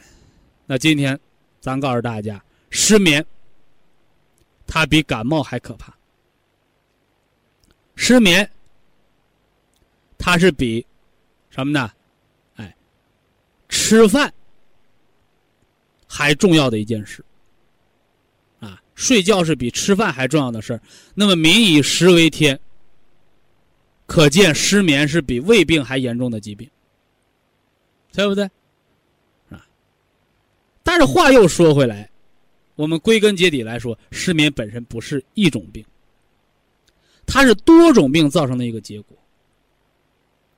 [0.66, 1.20] 那今天，
[1.60, 3.26] 咱告诉大家，失眠，
[4.68, 5.97] 它比感冒还可怕。
[7.98, 8.50] 失眠，
[10.18, 10.86] 它是比
[11.50, 11.92] 什么呢？
[12.56, 12.74] 哎，
[13.68, 14.34] 吃饭
[16.08, 17.26] 还重要的一件事。
[18.62, 20.80] 啊，睡觉是比吃饭还重要的事
[21.14, 22.58] 那么民以食为天，
[24.06, 26.70] 可见失眠是比胃病还严重的疾病。
[28.14, 28.46] 对不对？
[29.50, 29.68] 啊！
[30.82, 32.10] 但是话又说回来，
[32.74, 35.86] 我们归根结底来说，失眠本身不是一种病，
[37.28, 39.16] 它是多种病造成的一个结果。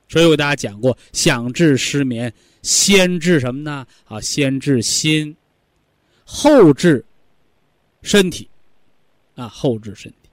[0.08, 3.86] 所以我给大家讲过，想治失眠，先治什么呢？
[4.06, 5.36] 啊，先治心，
[6.24, 7.04] 后治
[8.00, 8.48] 身体，
[9.34, 10.30] 啊，后治身体。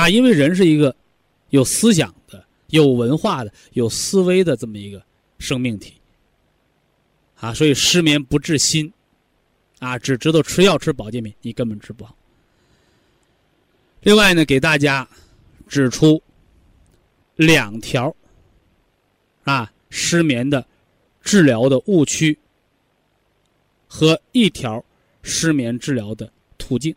[0.00, 0.96] 啊，因为人是一个
[1.50, 5.02] 有思想的、有文化的、有思维的这么一个。
[5.42, 5.94] 生命体，
[7.36, 8.92] 啊，所以失眠不治心，
[9.78, 12.14] 啊，只知道吃药吃保健品，你根本治不好。
[14.02, 15.06] 另外呢，给大家
[15.68, 16.22] 指出
[17.36, 18.14] 两条，
[19.44, 20.66] 啊，失眠的
[21.22, 22.38] 治疗的误区
[23.86, 24.82] 和一条
[25.22, 26.94] 失眠治疗的途径。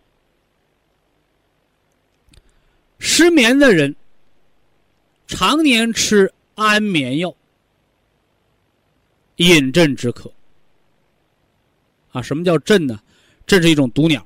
[2.99, 3.93] 失眠的人
[5.27, 7.35] 常年吃安眠药，
[9.35, 10.31] 饮鸩止渴。
[12.11, 13.01] 啊，什么叫鸩呢？
[13.45, 14.25] 这是一种毒鸟，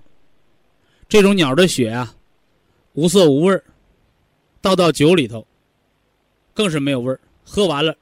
[1.10, 2.16] 这种鸟的血啊，
[2.98, 3.64] 无色无味儿，
[4.60, 5.46] 倒到酒里头，
[6.52, 7.20] 更是没有味儿。
[7.44, 7.96] 喝完了，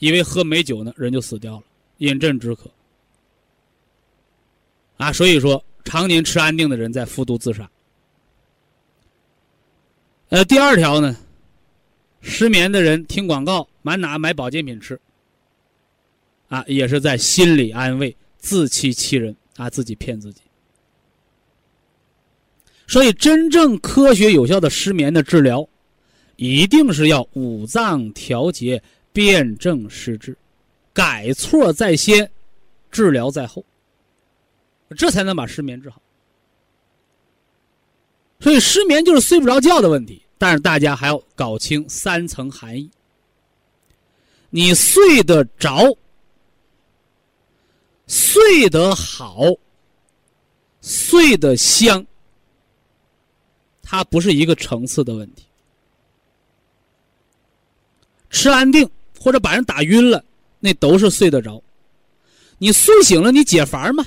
[0.00, 1.62] 以为喝美酒呢，人就死掉了。
[1.98, 2.68] 饮鸩止渴。
[4.96, 7.70] 啊，所以说，常年吃安定的人在服毒自杀。
[10.30, 11.16] 呃，第二条呢，
[12.20, 15.00] 失眠的人听广告，满哪买保健品吃，
[16.48, 20.40] 啊，也是在心理安慰，自欺欺人啊，自己骗自己。
[22.90, 25.64] 所以，真正科学有效的失眠的治疗，
[26.34, 30.36] 一定是要五脏调节，辨证施治，
[30.92, 32.28] 改错在先，
[32.90, 33.64] 治疗在后，
[34.96, 36.02] 这才能把失眠治好。
[38.40, 42.90] 所以失眠就是睡不着觉的问题，但是大家还要搞清三层含义。
[44.50, 45.96] 你睡得着、
[48.08, 49.44] 睡得好、
[50.82, 52.04] 睡得香，
[53.90, 55.42] 它不是一个层次的问题。
[58.30, 60.24] 吃安定或者把人打晕了，
[60.60, 61.60] 那都是睡得着。
[62.58, 64.06] 你睡醒了，你解乏吗？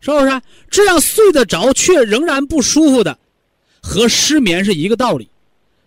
[0.00, 0.40] 是不是？
[0.70, 3.18] 这样睡得着却仍然不舒服的，
[3.82, 5.28] 和失眠是一个道理，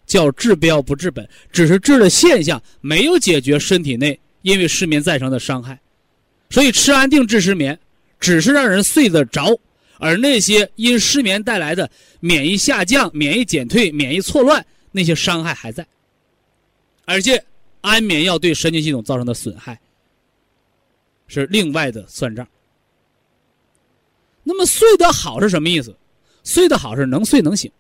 [0.06, 5.82] 叫治标不治本，只是治了现象，没有解决身体内因为失眠造成的伤害。
[6.51, 7.80] 所以吃安定治失眠，
[8.19, 9.58] 只是让人睡得着，
[10.04, 11.88] 而那些因失眠带来的
[12.20, 15.86] 免疫下降、免疫减退、免疫错乱那些伤害还在，
[17.06, 17.46] 而且
[17.82, 19.80] 安眠药对神经系统造成的损害
[21.28, 22.48] 是另外的算账。
[24.44, 25.96] 那么睡得好是什么意思？
[26.44, 27.72] 睡得好是能睡能醒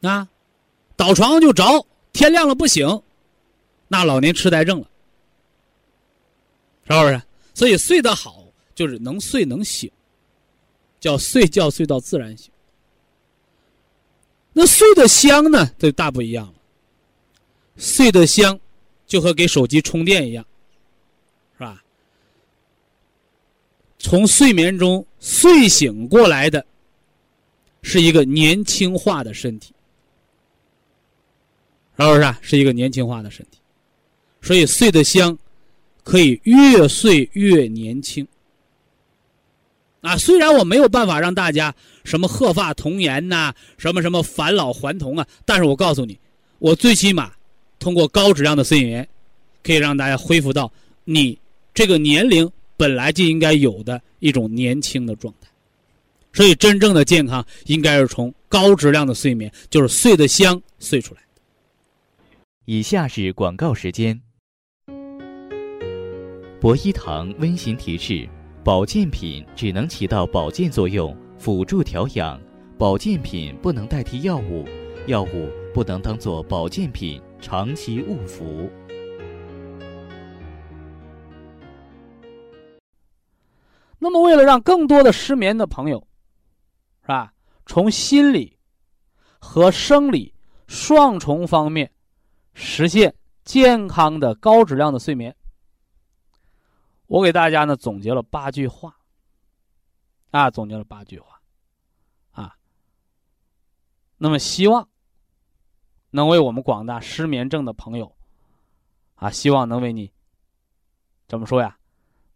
[0.00, 0.28] 啊，
[0.96, 3.00] 倒床上就着，天亮了不醒，
[3.86, 4.90] 那老年痴呆症了，
[6.88, 7.22] 是不是？
[7.54, 8.41] 所以睡得好
[8.82, 9.88] 就是能睡能醒，
[10.98, 12.50] 叫睡觉睡到自然醒。
[14.52, 16.54] 那睡得香呢，这大不一样了。
[17.76, 18.58] 睡得香，
[19.06, 20.44] 就和给手机充电一样。
[21.56, 21.80] 是吧
[24.00, 26.66] 从睡眠中睡醒过来的，
[27.82, 29.72] 是一个年轻化的身体，
[31.96, 32.34] 是不是？
[32.42, 33.60] 是一个年轻化的身体，
[34.40, 35.38] 所以睡得香，
[36.02, 38.26] 可以越睡越年轻。
[40.02, 46.18] 啊，虽然我没有办法让大家什么鹤发童颜呐，什么什么返老还童啊，但是我告诉你，
[46.58, 47.32] 我最起码
[47.78, 49.08] 通过高质量的睡眠，
[49.62, 50.70] 可以让大家恢复到
[51.04, 51.38] 你
[51.72, 52.48] 这个年龄。
[52.74, 55.46] 本来就应该有的一种年轻的状态，
[56.32, 61.20] 所以真正的健康应该是从高质量的睡眠，就是睡得香睡出来。
[62.64, 64.20] 以下是广告时间。
[66.60, 68.28] 博一堂温馨提示：
[68.64, 72.38] 保健品只能起到保健作用，辅助调养；
[72.78, 74.64] 保健品不能代替药物，
[75.08, 78.70] 药物不能当做保健品长期误服。
[83.98, 85.98] 那么，为了让更多的失眠的朋友，
[87.00, 87.32] 是吧，
[87.66, 88.56] 从心理
[89.40, 90.32] 和生理
[90.68, 91.90] 双重方面
[92.54, 93.12] 实现
[93.44, 95.34] 健康的高质量的睡眠，
[97.12, 98.96] 我给大家呢总结了八句话，
[100.30, 101.38] 啊，总结了八句话，
[102.30, 102.56] 啊，
[104.16, 104.88] 那么希望
[106.08, 108.16] 能为我们广大失眠症的朋友，
[109.16, 110.10] 啊，希望能为你
[111.28, 111.76] 怎么说呀？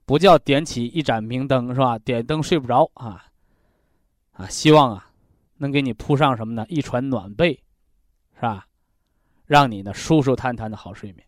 [0.04, 1.98] 不叫点起一盏明灯是吧？
[2.00, 3.24] 点灯睡不着啊，
[4.32, 5.10] 啊，希望啊，
[5.56, 6.66] 能给你铺上什么呢？
[6.68, 7.54] 一床暖被，
[8.34, 8.68] 是吧？
[9.46, 11.26] 让你呢舒舒坦坦的好睡眠。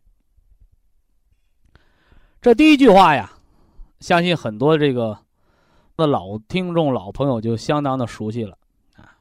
[2.43, 3.38] 这第一句话呀，
[4.01, 5.25] 相信很多这个
[5.97, 8.57] 的老听众、老朋友就相当的熟悉了
[8.97, 9.19] 啊。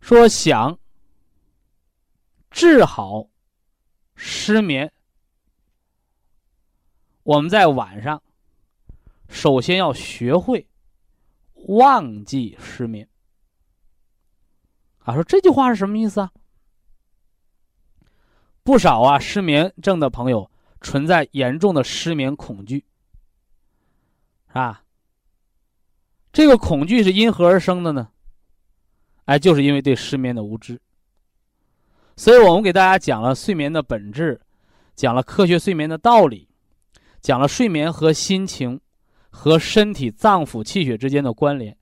[0.00, 0.78] 说想
[2.50, 3.28] 治好
[4.14, 4.92] 失眠。
[7.22, 8.22] 我们在晚上，
[9.28, 10.66] 首先要学会
[11.68, 13.06] 忘记失眠。
[15.00, 16.32] 啊，说这句话是什么意思啊？
[18.62, 22.84] 不少啊失眠症的朋友存在严重的失眠恐惧，
[24.48, 24.82] 是吧？
[26.32, 28.08] 这个恐惧是因何而生的呢？
[29.24, 30.80] 哎，就是因为对失眠的无知。
[32.16, 34.40] 所以我们给大家讲了睡眠的本质，
[34.94, 36.48] 讲了科学睡眠的道理。
[37.22, 38.80] 讲了睡眠和心情、
[39.28, 41.76] 和身体脏腑气血之间的关联，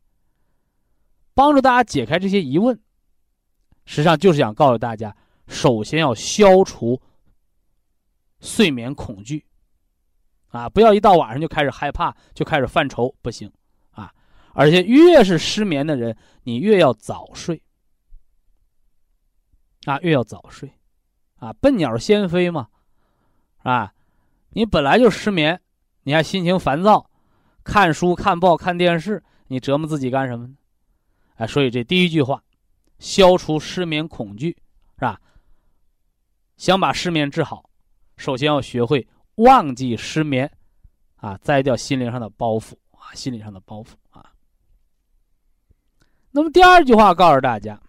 [1.32, 2.76] 帮助大家解开这些疑问，
[3.84, 7.00] 实际上就是想告诉大家，首先要消除
[8.40, 9.44] 睡眠恐惧，
[10.48, 13.52] 啊，不要一到晚上就开始害怕，就开始犯愁，不行，
[13.90, 14.14] 啊，
[14.52, 17.62] 而且越是失眠的人，你越要早睡，
[19.84, 20.72] 啊，越要早睡，
[21.36, 22.68] 啊，笨鸟先飞嘛，
[23.58, 23.92] 啊，
[24.50, 25.60] 你本来就失眠，
[26.02, 27.10] 你还心情烦躁，
[27.64, 30.54] 看书、看报、看电视，你折磨自己干什么呢？
[31.34, 32.42] 哎，所以这第一句话，
[32.98, 34.56] 消除失眠恐惧，
[34.96, 35.20] 是吧？
[36.56, 37.67] 想把失眠治好，
[38.18, 40.52] 首先要学会忘记失眠，
[41.16, 44.34] 啊，摘掉心灵上的包袱啊，心理上的包袱啊。
[46.32, 47.80] 那么第二句话告诉大家，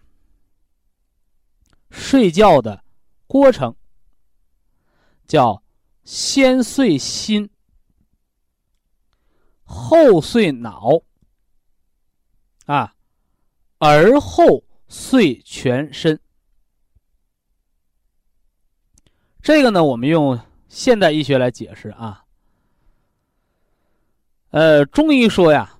[1.90, 2.82] 睡觉的
[3.26, 3.74] 过程
[5.26, 5.62] 叫
[6.04, 7.50] 先睡心，
[9.64, 11.02] 后睡脑，
[12.64, 12.94] 啊。
[13.82, 16.20] 而后睡全身，
[19.42, 22.24] 这个呢，我们用现代医学来解释啊。
[24.50, 25.78] 呃，中医说呀，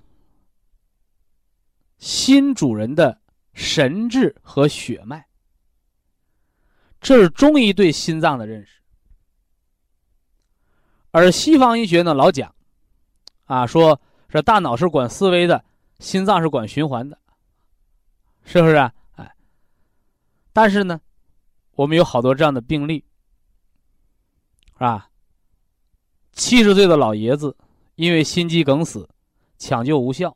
[1.97, 3.21] 心主人的
[3.53, 5.25] 神志和血脉，
[6.99, 8.81] 这是中医对心脏的认识。
[11.11, 12.55] 而西方医学呢，老讲，
[13.45, 15.63] 啊，说这大脑是管思维的，
[15.99, 17.19] 心脏是管循环的。
[18.43, 18.91] 是不是啊？
[19.17, 19.35] 哎，
[20.51, 20.99] 但是呢，
[21.73, 23.03] 我们有好多这样的病例，
[24.81, 25.11] 是吧？
[26.31, 27.55] 七十岁的老爷子
[27.93, 29.07] 因为心肌梗死，
[29.59, 30.35] 抢救无效，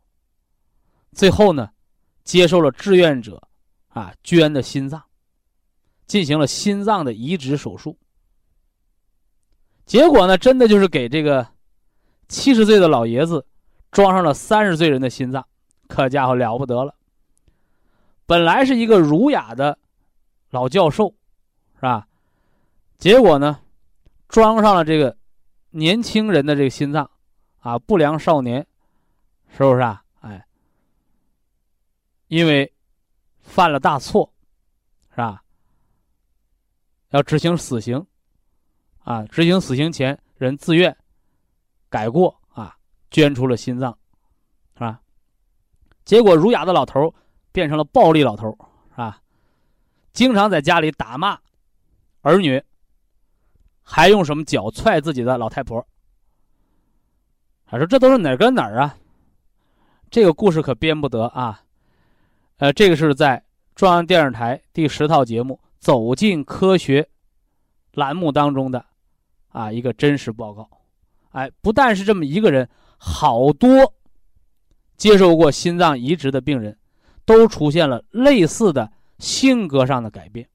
[1.14, 1.68] 最后呢，
[2.24, 3.42] 接受了志愿者
[3.88, 5.02] 啊捐的心脏，
[6.06, 7.98] 进行了心脏的移植手术。
[9.88, 11.48] 结果呢，真的就是给这个
[12.28, 13.44] 七十岁的老爷子
[13.90, 15.44] 装上了三十岁人的心脏，
[15.88, 16.94] 可家伙了不得了。
[18.28, 19.80] 本来是一个儒雅的
[20.52, 21.16] 老教授，
[21.78, 22.08] 是吧？
[23.00, 23.60] 结果呢，
[24.28, 25.16] 装上了这个
[25.70, 27.10] 年轻人的这个心脏，
[27.60, 28.66] 啊，不良少年，
[29.50, 30.04] 是不是啊？
[30.22, 30.46] 哎，
[32.28, 32.72] 因为
[33.42, 34.32] 犯了大错，
[35.12, 35.42] 是吧？
[37.10, 38.06] 要执行死刑，
[39.04, 40.96] 啊，执行死刑前人自愿
[41.90, 42.76] 改过啊，
[43.12, 43.98] 捐出了心脏，
[44.74, 45.00] 是吧？
[46.04, 47.14] 结果儒雅的老头
[47.52, 48.50] 变成了暴力老头
[48.92, 49.22] 是吧？
[50.12, 51.40] 经常在家里打骂
[52.22, 52.62] 儿女，
[53.86, 55.86] 还用什么脚踹自己的老太婆。
[57.66, 58.98] 他说：“这都是哪儿跟哪儿啊？”
[60.12, 61.64] 这个故事可编不得啊。
[62.58, 63.42] 呃，这个是在
[63.76, 67.02] 中央电视台第十套节目《走进科学》
[67.94, 68.86] 栏目当中的
[69.50, 70.70] 啊一个真实报告。
[71.30, 72.68] 哎，不但是这么一个人，
[72.98, 73.94] 好多
[74.98, 76.78] 接受过心脏移植的病人。
[77.28, 80.48] 都出现了类似的性格上的改变，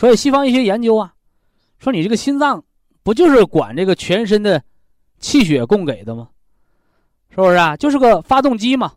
[0.00, 1.12] 所以西方医学研究啊，
[1.78, 2.64] 说你这个心脏
[3.02, 4.64] 不就是管这个全身的
[5.18, 6.30] 气血供给的吗？
[7.28, 7.76] 是不是啊？
[7.76, 8.94] 就是个发动机嘛，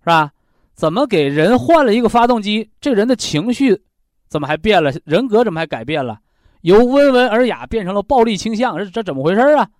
[0.00, 0.30] 是吧？
[0.74, 3.82] 怎么给人换了一个发动机，这人的情绪
[4.28, 4.92] 怎么还变了？
[5.06, 6.20] 人格怎么还改变了？
[6.60, 9.70] 由温文尔雅变成了暴力倾向，这这怎么回事啊？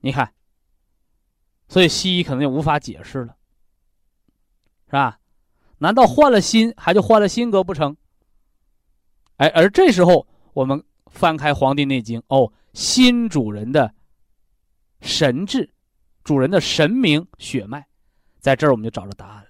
[0.00, 0.28] 你看。
[1.68, 3.36] 所以西医可能就无法解释了，
[4.86, 5.20] 是吧？
[5.78, 7.96] 难道换了心还就换了心格不成？
[9.36, 13.92] 哎，而这时候我们翻开《黄帝内经》，哦，心主人的
[15.00, 15.68] 神志，
[16.22, 17.84] 主人的神明血脉，
[18.38, 19.48] 在这儿我们就找着答案了。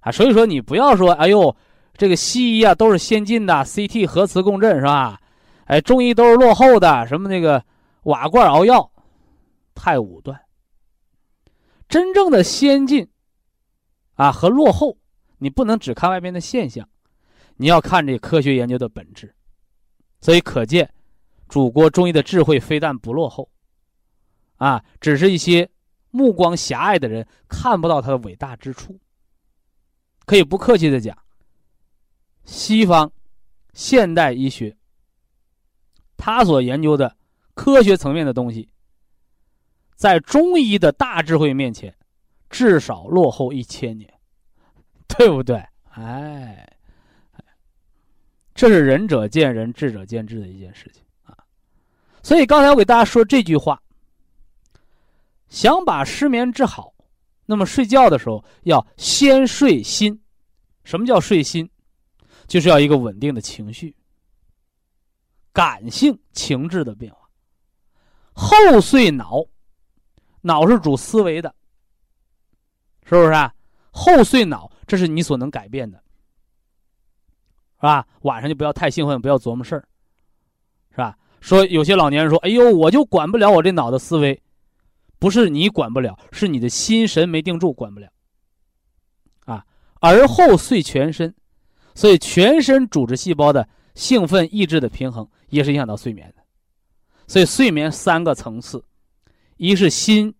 [0.00, 1.54] 啊，所以说你不要说，哎呦，
[1.94, 5.20] 这个西医啊都是先进的，CT 核磁共振是吧？
[5.64, 7.64] 哎，中医都是落后的，什么那个
[8.04, 8.92] 瓦罐熬药，
[9.74, 10.40] 太武断。
[11.88, 13.08] 真正的先进，
[14.14, 14.96] 啊和落后，
[15.38, 16.88] 你不能只看外边的现象，
[17.56, 19.34] 你要看这科学研究的本质。
[20.20, 20.92] 所以可见，
[21.48, 23.48] 祖国中医的智慧非但不落后，
[24.56, 25.68] 啊，只是一些
[26.10, 28.98] 目光狭隘的人看不到它的伟大之处。
[30.24, 31.16] 可以不客气的讲，
[32.44, 33.12] 西方
[33.74, 34.76] 现代医学，
[36.16, 37.16] 他所研究的
[37.54, 38.68] 科学层面的东西。
[39.94, 41.94] 在中医的大智慧面前，
[42.50, 44.12] 至少落后一千年，
[45.06, 45.64] 对不对？
[45.90, 46.75] 哎，
[48.56, 51.36] 这是仁者见仁，智者见智的一件事情啊。
[52.22, 53.80] 所以刚才我给大家说这句话：
[55.48, 56.92] 想把失眠治好，
[57.44, 60.18] 那么睡觉的时候要先睡心。
[60.84, 61.68] 什么叫睡心？
[62.46, 63.94] 就是要一个稳定的情绪、
[65.52, 67.28] 感性情志的变化，
[68.32, 69.44] 后睡脑。
[70.42, 71.52] 脑是主思维的，
[73.04, 73.52] 是不是啊？
[73.90, 76.00] 后睡脑，这是你所能改变的，
[77.86, 78.06] 是吧？
[78.22, 79.86] 晚上就不要太兴奋，不要琢磨事儿，
[80.90, 81.16] 是吧？
[81.40, 84.42] 说有些老年人说：“哎呦，我就管不了我这脑的思维，
[85.20, 88.08] 不是你管不了，是你的心神没定住，管不了。”
[89.46, 89.64] 啊，
[90.00, 91.32] 而后遂全身，
[91.94, 96.42] 所以全身组织细胞的兴奋意志的平衡也是影响到睡眠的。
[97.28, 98.84] 所以睡眠三个层次，
[99.56, 100.34] 一是心，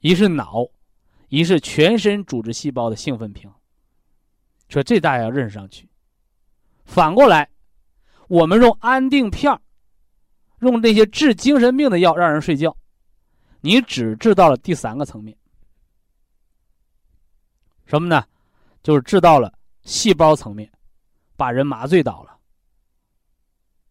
[0.00, 0.66] 一是脑，
[1.28, 3.60] 一是全身组织细胞的兴奋平衡。
[4.70, 5.86] 说这大家要认识上去。
[6.84, 7.48] 反过来，
[8.28, 9.58] 我们用安定片
[10.60, 12.76] 用这些治精神病的药让人睡觉，
[13.60, 15.36] 你只治到了第三个层面，
[17.84, 18.24] 什么呢？
[18.82, 19.52] 就是治到了
[19.82, 20.70] 细胞层面，
[21.36, 22.36] 把人麻醉倒了，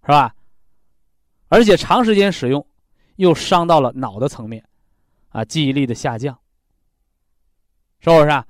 [0.03, 0.35] 是吧？
[1.47, 2.65] 而且长时间使用，
[3.15, 4.67] 又伤到了脑的层面，
[5.29, 6.37] 啊，记忆力的下降，
[7.99, 8.27] 是不是？
[8.29, 8.45] 啊？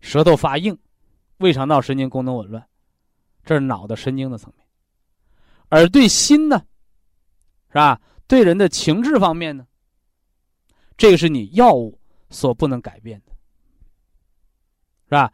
[0.00, 0.78] 舌头发硬，
[1.38, 2.66] 胃肠道神经功能紊乱，
[3.44, 4.66] 这是脑的神经的层面。
[5.68, 6.64] 而对心呢？
[7.68, 8.00] 是吧？
[8.26, 9.66] 对人的情志方面呢？
[10.96, 13.32] 这个是你药物所不能改变的，
[15.04, 15.32] 是吧？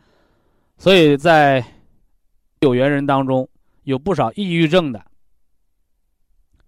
[0.79, 1.65] 所以在
[2.61, 3.49] 有缘人当中，
[3.85, 5.05] 有不少抑郁症的、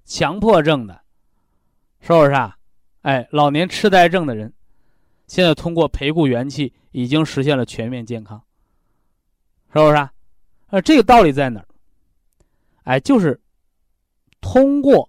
[0.04, 1.02] 强迫症的，
[2.00, 2.56] 是不是啊？
[3.02, 4.52] 哎，老年痴呆症的人，
[5.26, 8.42] 现在通过培固元气，已经实现了全面健康，
[9.72, 10.12] 是不是啊？
[10.68, 11.66] 呃，这个道理在哪儿？
[12.84, 13.40] 哎，就是
[14.40, 15.08] 通过。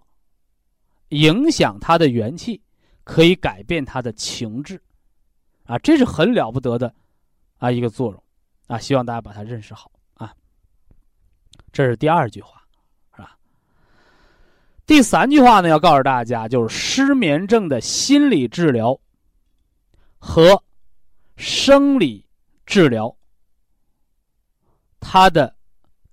[1.12, 2.62] 影响他的元气，
[3.04, 4.80] 可以改变他的情志，
[5.66, 6.94] 啊，这是很了不得的，
[7.58, 8.24] 啊，一个作用，
[8.68, 10.32] 啊，希望大家把它认识好啊。
[11.72, 12.62] 这是第二句话，
[13.16, 13.36] 是吧？
[14.86, 18.96] 第三句话呢，要告诉大家，就是失眠症的心理治疗
[20.20, 20.64] 和
[21.38, 22.24] 生理
[22.68, 23.18] 治疗，
[25.12, 25.56] 它的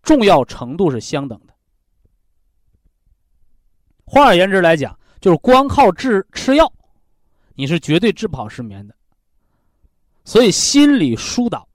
[0.03, 1.53] 重要程度是相等的。
[4.07, 6.73] 换而言之来讲，就是光靠治吃药，
[7.55, 8.97] 你是绝对治不好失眠的。
[10.25, 11.69] 所以心理疏导，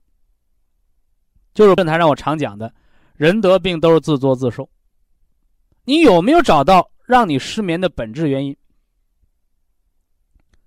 [1.54, 2.74] 就是论坛上我常讲的，
[3.14, 4.68] 人得病都是自作自受。
[5.84, 8.56] 你有没有找到让你失眠的本质原因？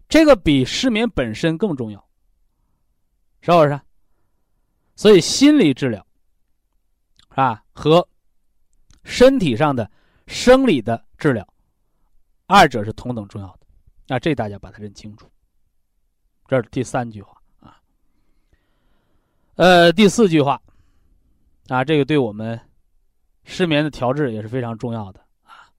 [0.08, 2.08] 这个比失眠本身更重要，
[3.42, 3.78] 是不是？
[4.96, 6.08] 所以心理治疗，
[7.36, 8.06] 啊和
[9.04, 9.90] 身体上的
[10.28, 11.48] 生理的治疗。
[12.48, 13.68] 二者是同等重要的，
[14.08, 15.30] 那这大家把它认清楚。
[16.48, 17.82] 这是第三句话啊。
[19.56, 20.62] 呃，第四句话
[21.70, 22.60] 啊，这个对我们
[23.44, 25.74] 失眠的调治也是非常重要的啊。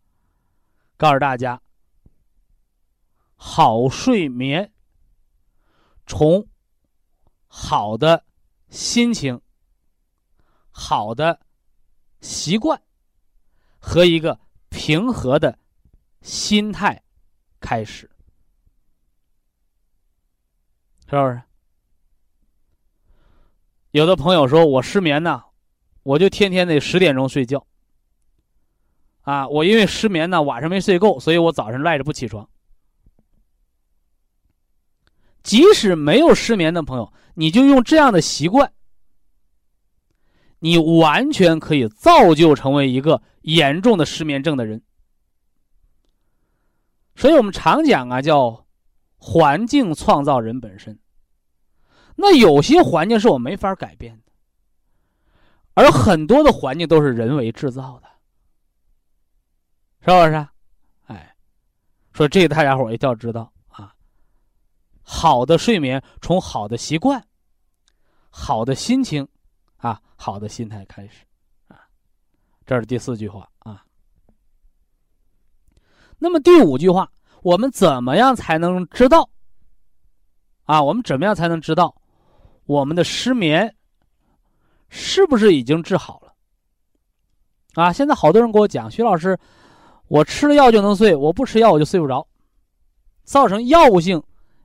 [0.96, 1.62] 告诉大家，
[3.36, 4.72] 好睡眠
[6.04, 6.44] 从
[7.46, 8.24] 好的
[8.70, 9.40] 心情、
[10.70, 11.38] 好的
[12.20, 12.80] 习惯
[13.78, 14.38] 和一个
[14.68, 15.58] 平和的。
[16.22, 17.00] 心态
[17.60, 18.10] 开始，
[21.08, 21.40] 是不是？
[23.92, 25.44] 有的朋友说我失眠呢，
[26.02, 27.64] 我就天天得十点钟睡觉。
[29.20, 32.50] 啊，我因为失眠呢，晚上没睡够，所以我早上赖着不起床。
[35.44, 38.72] 即使没有失眠的朋友，你就用这样的习惯，
[40.66, 44.82] 你完全可以造就成为一个严重的失眠症的人。
[47.14, 48.66] 所以我们常讲啊，叫
[49.16, 50.98] 环境创造人本身。
[52.16, 54.32] 那有些环境是我没法改变的，
[55.74, 58.08] 而很多的环境都是人为制造的，
[60.00, 60.48] 是不是？
[61.04, 61.36] 哎，
[62.12, 63.94] 说这大家伙一定要知道啊。
[65.02, 67.24] 好的睡眠从好的习惯、
[68.30, 69.28] 好的心情
[69.76, 71.24] 啊、好的心态开始
[71.68, 71.80] 啊。
[72.64, 73.84] 这是第四句话啊。
[76.18, 77.10] 那么第五句话，
[77.42, 79.28] 我们怎么样才能知道？
[80.64, 81.94] 啊，我们怎么样才能知道
[82.64, 83.76] 我们的失眠
[84.88, 86.34] 是不是已经治好了？
[87.74, 89.38] 啊，现在好多人跟我讲，徐老师，
[90.08, 92.26] 我吃了药就能睡，我不吃药我就睡不着，
[93.22, 94.20] 造成药物性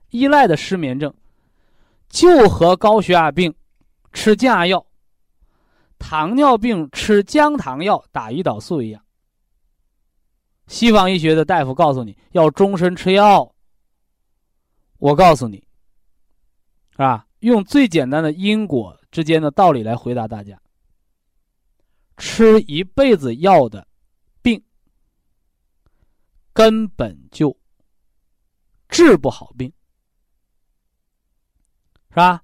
[0.08, 1.14] 依赖的失眠症，
[2.08, 3.54] 就和高血压病
[4.12, 4.84] 吃降压药、
[6.02, 9.00] 糖尿病吃降糖药、打胰岛素一样。
[10.66, 13.54] 西方医学的大夫告诉你要终身吃药，
[14.98, 15.64] 我告诉你，
[16.96, 20.60] 啊，用最简单的因果之间的道理来回答大家：
[22.16, 23.86] 吃一辈子药的
[24.42, 24.60] 病，
[26.52, 27.56] 根本就
[28.88, 29.72] 治不好病。
[32.10, 32.42] 是吧？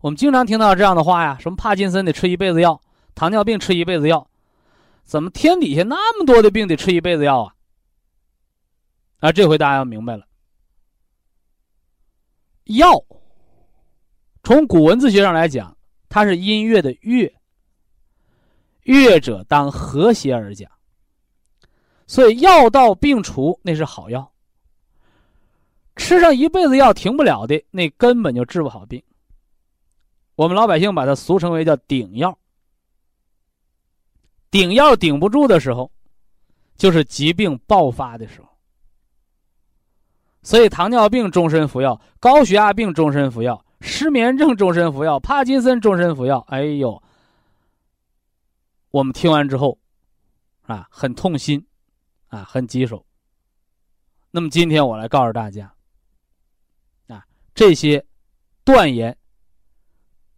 [0.00, 2.80] 我们经常听到这样的话呀，什么帕金森得吃一辈子药，
[3.18, 4.30] 糖尿病吃一辈子药，
[5.02, 7.52] 怎么天底下那么多的病得吃一辈子药啊？
[9.18, 10.24] 啊，这回大家要明白了，
[12.66, 13.04] 药
[14.44, 15.76] 从古文字学上来讲，
[16.08, 17.34] 它是音乐的乐，
[18.84, 20.70] 乐者当和谐而讲。
[22.06, 24.32] 所以药到病除，那是好药。
[25.96, 29.02] 吃上一辈子药停不了的，那根本就治不好病。
[30.36, 32.38] 我们老百姓把它俗称为叫顶药。
[34.50, 35.90] 顶药顶不住的时候，
[36.76, 38.48] 就是疾病爆发的时候。
[40.42, 46.38] 所以糖尿病终身服药，高血压病终身服药，失眠症终身服药，帕金森终身服药。
[46.48, 47.02] 哎呦，
[48.90, 49.78] 我们听完之后，
[50.62, 51.64] 啊，很痛心。
[52.30, 53.06] 啊，很棘手。
[54.30, 55.74] 那么今天我来告诉大家，
[57.06, 58.04] 啊，这些
[58.64, 59.16] 断言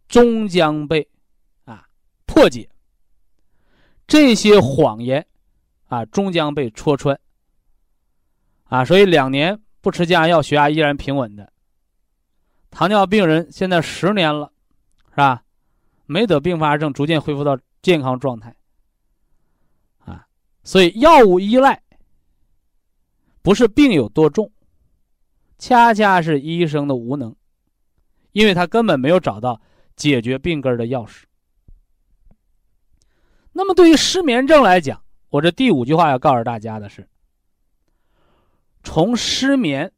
[0.07, 1.05] 终将被
[1.65, 1.85] 啊
[2.25, 2.70] 破解，
[4.11, 5.25] 这些谎言
[5.87, 7.17] 啊终将被戳穿。
[8.65, 11.49] 啊，所以两年不吃降压药，血压依然平稳的
[12.69, 14.51] 糖尿病人，现在十年了，
[15.11, 15.43] 是吧？
[16.07, 18.53] 没得并发症，逐渐恢复到健康状态。
[19.99, 20.27] 啊
[20.61, 21.81] 所以，药物依赖
[23.41, 24.51] 不是病有多重，
[25.57, 27.33] 恰恰是医生的无能，
[28.33, 29.61] 因为他根本没有找到
[29.95, 31.23] 解决病根的钥匙。
[33.51, 37.07] 那么，对于失眠症来讲，我这第五句话要告诉大家的是：
[38.83, 39.91] 从失眠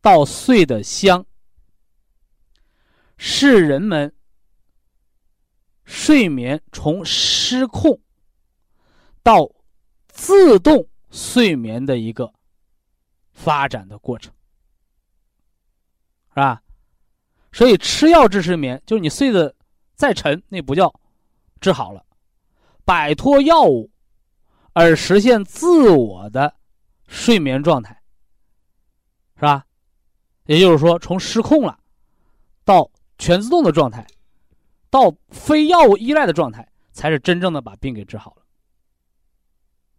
[0.00, 1.24] 到睡得香，
[3.16, 4.14] 是人们
[5.84, 8.00] 睡眠从失控。
[9.24, 9.48] 到
[10.08, 12.34] 自动睡眠的一个
[13.30, 14.34] 发展的过程，
[16.30, 16.60] 是吧？
[17.52, 19.54] 所以吃药治失眠，就是你睡得
[19.94, 20.92] 再沉，那不叫
[21.62, 22.04] 治好了，
[22.84, 23.90] 摆脱药物
[24.74, 26.54] 而实现自我的
[27.06, 28.02] 睡眠状态，
[29.36, 29.64] 是吧？
[30.46, 31.78] 也就是说，从失控了
[32.64, 34.04] 到全自动的状态，
[34.90, 38.42] 到非药物依赖的状态，才是真正的把病给治好了。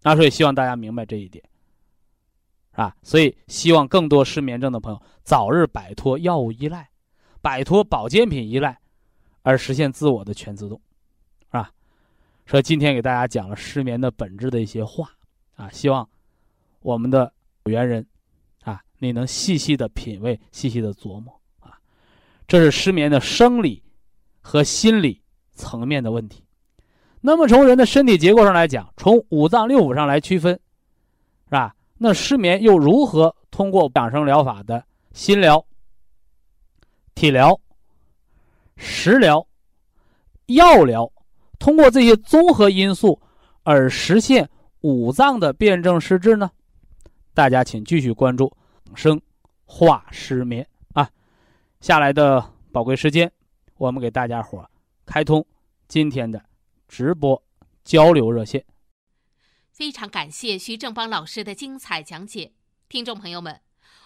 [0.02, 1.42] 那所以希望大家明白这一点，
[2.72, 6.90] 啊，所以希望更多失眠症的朋友早日摆脱药物依赖，
[7.42, 8.78] 摆脱保健品依赖，
[9.44, 10.82] 而实现自我的全自动，
[12.54, 15.10] 所以今天给大家讲了失眠的本质的一些话，
[15.56, 16.08] 啊，希望
[16.82, 17.34] 我们的
[17.64, 18.06] 有缘人，
[18.62, 21.80] 啊，你能细细的品味，细细的琢磨，啊，
[22.48, 23.82] 这是失眠的生理
[24.40, 25.20] 和心理
[25.56, 26.44] 层面的问题。
[27.22, 30.54] 那么从人的身体结构上来讲，从五脏六腑上来区分，
[31.46, 31.76] 是吧？
[31.98, 35.66] 那失眠又如何通过养生疗法的心疗、
[37.16, 37.60] 体疗、
[38.78, 39.44] 食疗、
[40.46, 41.12] 药疗，
[41.64, 43.22] 通过这些综合因素
[43.64, 44.50] 而实现
[44.82, 46.52] 五脏的辩证施治呢？
[47.34, 48.52] 大家请继续关注
[48.94, 49.22] “生
[49.64, 51.10] 化失眠”啊！
[51.80, 53.32] 下来的宝贵时间，
[53.78, 54.70] 我们给大家伙
[55.06, 55.46] 开通
[55.88, 56.44] 今天的。
[56.90, 57.42] 直播
[57.86, 58.66] 交流热线，
[59.72, 62.52] 非常感谢徐正邦老师的精彩讲解。
[62.90, 63.62] 听众朋友们，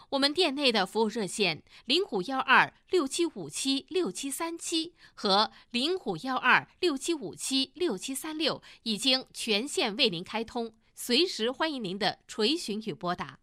[0.10, 13.39] 我们店内的服务热线零五幺二六七五七六七三七和零五幺二六七五七六七三六已经全线为您开通，随时欢迎您的垂询与拨打。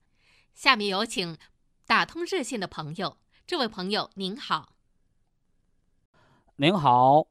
[0.54, 1.36] 下面有请
[1.86, 4.70] 打通热线的朋友，这位朋友您好。
[6.56, 7.26] 您好，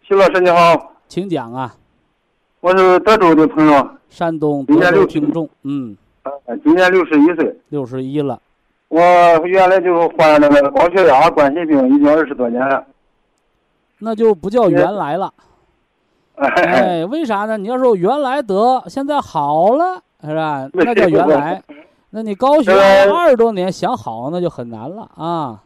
[0.00, 0.94] 徐老师你好。
[1.06, 1.76] 请讲啊！
[2.60, 5.50] 我是德州的朋友，山东德州听众。
[5.64, 5.94] 嗯，
[6.62, 8.40] 今年六十一岁，六十一了。
[8.88, 9.00] 我
[9.46, 12.84] 原来就患那个高血压、冠心病，已经二十多年了。
[13.98, 15.32] 那就不叫原来了。
[16.36, 17.56] 哎，为啥呢？
[17.56, 20.68] 你要说原来得，现在好了，是吧？
[20.72, 21.62] 那叫原来。
[22.10, 25.62] 那你高血压二十多年，想好那就很难了啊。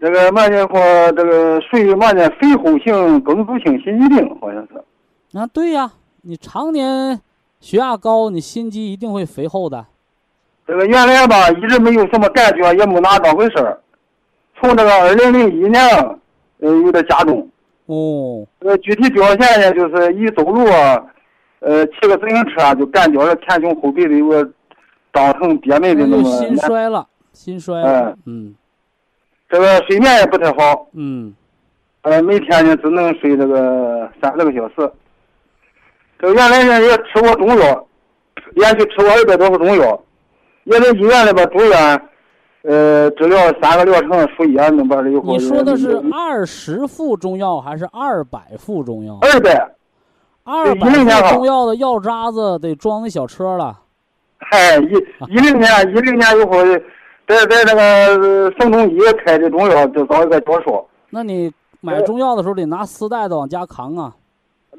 [0.00, 0.78] 这个慢性或
[1.12, 2.28] 这个属于嘛呢？
[2.38, 5.38] 肥厚性梗阻性心肌病好像是。
[5.38, 5.90] 啊，对呀，
[6.22, 7.18] 你常年
[7.66, 9.84] 血压高，你心肌一定会肥厚的。
[10.68, 13.76] 这个原来吧，一直没有什么感觉，也没拿当回事儿。
[14.54, 15.84] 从这个二零零一年，
[16.60, 17.50] 呃，有点加重。
[17.86, 18.46] 哦。
[18.60, 20.64] 呃，具体表现呢，就是一走路，
[21.58, 24.48] 呃，骑个自行车就感觉前胸后背的有个
[25.12, 26.22] 胀疼憋闷的那么。
[26.38, 28.16] 心衰了，心衰了。
[28.26, 28.54] 嗯。
[29.48, 31.34] 这个睡眠也不太好，嗯，
[32.02, 34.88] 呃，每天呢只能睡这个三四个小时。
[36.18, 37.86] 这原来呢也吃过中药，
[38.54, 40.00] 连续吃过二百多副中药，
[40.64, 42.08] 也在医院里边住院，
[42.62, 45.22] 呃，治疗三个疗程输液那边的以后。
[45.24, 49.18] 你说的是二十副中药还是二百副中药？
[49.20, 49.72] 二百。
[50.48, 53.76] 二百副中药的药渣子得装那小车了。
[54.38, 56.64] 嗨，一一零年一零年以后，
[57.26, 60.88] 在在那个省中医开的中药，就找一个教授。
[61.10, 64.14] 那你买中药的时候得拿丝带子往家扛啊。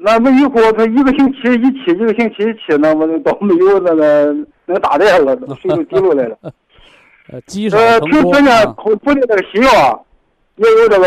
[0.00, 4.32] 那么以后他一个星期一去，一个星期一期，那么都没有那个
[4.64, 6.38] 那个大袋了，水都滴落来了。
[7.32, 7.40] 呃。
[7.42, 9.98] 平时呢，口服的那个西药啊
[10.56, 11.06] 也有这个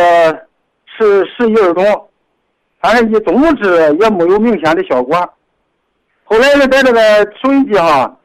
[0.85, 2.09] 十十一二种，
[2.81, 5.17] 反正你总之也没有明显的效果。
[6.23, 7.01] 后来呢，在这个
[7.41, 8.17] 收音机上，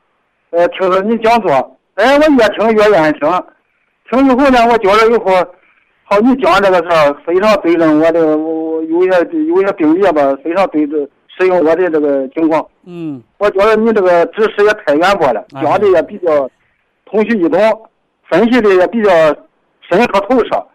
[0.51, 3.45] 呃，听了你讲座，哎，我越听越愿意听。
[4.11, 5.33] 听以后呢，我觉着以后，
[6.05, 8.66] 好，你讲这个事儿非常对症，我的我
[9.05, 10.97] 有些有些病例吧，非常对这
[11.37, 12.67] 适应我的这个情况。
[12.85, 13.23] 嗯。
[13.39, 16.49] 我觉得你这个知识也太渊博了，讲的也比较。
[17.09, 17.89] 通俗易懂，
[18.29, 19.09] 分析的也比较
[19.89, 20.67] 深刻透彻。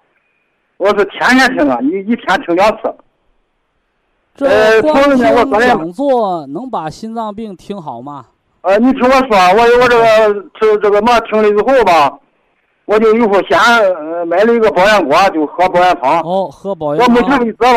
[0.77, 2.83] 我是天天听啊，一一天听两次。
[4.33, 5.17] 这光听
[5.59, 8.27] 讲座能把心脏病听好吗？
[8.61, 12.17] 呃，你听我说，我我这个这这个嘛听了以后吧，
[12.85, 16.21] 我就以后先呃买了一个保元锅，就喝保元汤。
[16.21, 17.13] 哦，喝保元汤。
[17.13, 17.67] 我目前为止吧，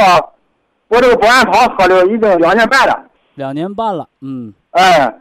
[0.95, 3.05] 我这个保元汤喝了已经两年半了。
[3.35, 4.53] 两年半了，嗯。
[4.71, 5.21] 哎。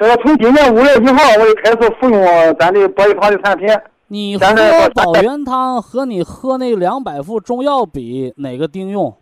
[0.00, 2.22] 这个从今年五月一号我就开始服用
[2.56, 3.68] 咱的保元汤的产品。
[4.06, 4.46] 你喝
[4.94, 9.12] 保元汤和你喝那两百副中药比，哪个顶用？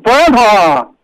[0.00, 0.94] 保元汤。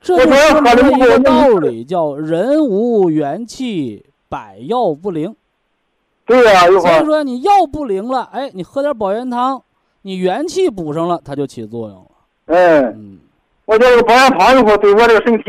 [0.00, 5.34] 这就说明一个道理，叫人无元气，百药不灵。
[6.24, 9.60] 对呀，所以说你药不灵了，哎，你喝点保元汤，
[10.02, 12.10] 你元气补上了，它就起作用了。
[12.48, 13.18] 嗯，
[13.64, 15.44] 我觉得保元汤以后对我这个身体。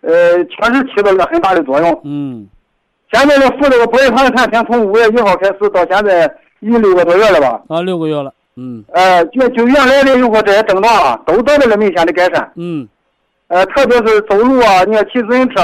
[0.00, 2.00] 呃，确实起到了很大的作用。
[2.04, 2.46] 嗯，
[3.12, 6.24] 现在这服这个保益堂的产品，从五月一号开始到现在
[6.60, 7.60] 已经六个多月了吧？
[7.68, 8.32] 啊，六个月了。
[8.54, 8.84] 嗯。
[8.92, 12.52] 呃，就就原来的以后这些症状啊，都得到了明显的改善。
[12.54, 12.88] 嗯。
[13.48, 15.62] 呃，特别是走路啊，你看骑自行车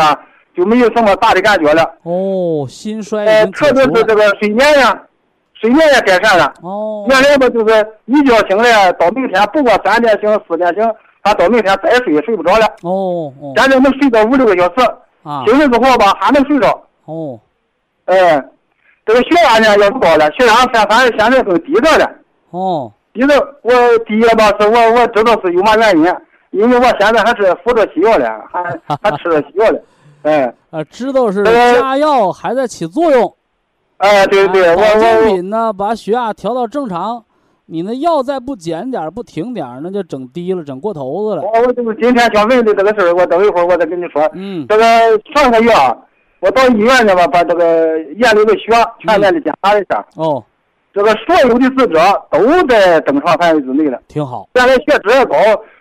[0.56, 1.88] 就没有什么大的感觉了。
[2.02, 3.24] 哦，心衰。
[3.24, 5.00] 呃，特别是这个睡眠呀，
[5.64, 6.52] 睡眠也改善了。
[6.60, 7.06] 哦。
[7.08, 10.86] 原来吧，就是一觉醒来到明天，不管三点醒四点醒。
[11.22, 12.66] 他到明天再睡也睡不着了。
[12.82, 13.54] 哦哦。
[13.56, 14.86] 现在能睡到五六个小时。
[15.22, 15.42] 啊。
[15.46, 16.68] 醒了之后吧，还能睡着。
[17.06, 17.40] 哦。
[18.04, 18.44] 哎，
[19.06, 22.10] 这个血压呢要高了，血压反反正现在更低着了。
[22.50, 22.92] 哦。
[23.14, 23.72] 低着，我
[24.04, 24.48] 低了吧？
[24.60, 26.14] 是我我知道是有嘛原因，
[26.50, 28.62] 因为我现在还是服着西药了，还
[29.00, 29.80] 还吃着西药了。
[30.24, 30.54] 哎。
[30.70, 33.34] 啊，知道是加药还在起作用。
[34.04, 37.24] 哎，对对，我保健品呢，把血压调到正常。
[37.64, 41.42] 你那药再不减点不停点那就整低了，整过头子了。
[41.42, 44.22] 我我就是今天想问的这个事儿，我等一会儿我再跟你说。
[44.34, 44.66] 嗯。
[44.68, 44.84] 这个
[45.34, 45.96] 上个月啊
[46.40, 48.66] 我到医院去吧，把这个眼里的血，
[49.00, 50.06] 全面的检查一下。
[50.16, 50.44] 哦。
[50.92, 52.38] 这个所有的指标都
[52.68, 53.98] 在正常范围之内了。
[54.08, 54.46] 挺好。
[54.56, 55.34] 原来血脂也高，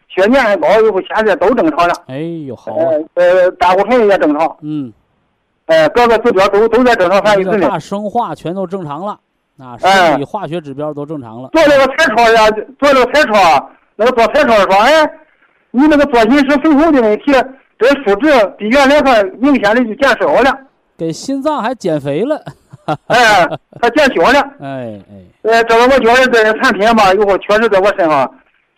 [0.08, 1.94] 血粘也高，以后现在都正常了。
[2.08, 2.88] 哎呦，好啊。
[3.16, 4.56] 呃，胆固醇也正常。
[4.62, 4.94] 嗯。
[5.68, 7.68] 哎，各个指标都都在正常范围之内。
[7.68, 9.18] 大生化全都正常了。
[9.60, 11.50] 啊，生理化学指标都正常了。
[11.54, 12.50] 做那个彩超呀，
[12.80, 15.10] 做那个彩超，那个做彩超说，哎，
[15.72, 17.32] 你那个做饮食肥厚的问题，
[17.80, 20.58] 这数值比原来还明显的就减少了。
[20.98, 22.42] 给心脏还减肥了。
[23.08, 23.48] 哎，
[23.82, 24.40] 还减小了。
[24.60, 25.24] 哎哎。
[25.44, 28.30] 呃，这个我觉得这个产品吧，以后确实在我身上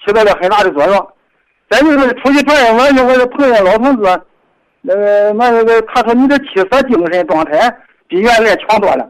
[0.06, 1.08] 起到了很大的作用。
[1.70, 4.22] 再就是出去转悠，我有我的朋友老同志，
[4.86, 7.76] 那个那那个他说你这气色精神状态
[8.08, 9.10] 比原来强多了。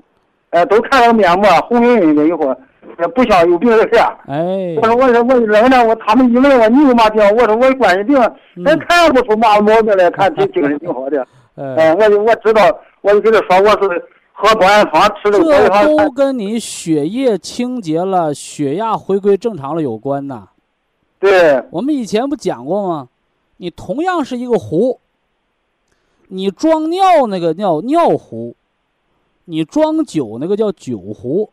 [0.51, 2.55] 呃，都看了面膜，红晕晕的，以后
[2.97, 3.89] 也不像有病的事
[4.28, 7.21] 哎，我说，我说，我扔了，我他们一问我你有嘛病？
[7.36, 8.15] 我说我冠心病，
[8.63, 11.28] 咱看不出嘛毛病来，看 挺精神挺好的。
[11.55, 12.61] 哎，我就我知道，
[13.01, 14.01] 我就跟他说我是
[14.32, 20.47] 喝保安汤，吃的都跟你血液清洁了，血压回归正常了有关呐。
[21.19, 21.61] 对。
[21.71, 23.09] 我们以前不讲过吗？
[23.57, 25.01] 你同样是一个壶，
[26.28, 28.55] 你装尿那个尿尿壶。
[29.47, 31.51] 你装酒那个叫酒壶，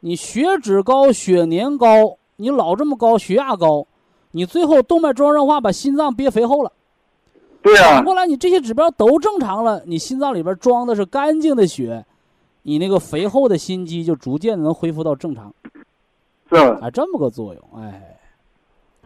[0.00, 3.86] 你血脂高、血粘高，你老这么高，血压高，
[4.32, 6.70] 你最后动脉粥样硬化，把心脏憋肥厚了。
[7.62, 7.94] 对呀。
[7.94, 12.04] 反过来，你这些指标都正常了，你心脏里边装的是干净的血，
[12.64, 15.50] 你那个肥厚的心肌就逐渐能恢复到正常。
[16.50, 16.56] 是。
[16.56, 18.17] 啊，这么个作用，哎。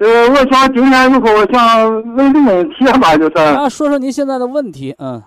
[0.02, 3.38] 呃，我想今天以后想问个问题吧，就是。
[3.38, 5.22] 啊，说说您现在的问题，嗯。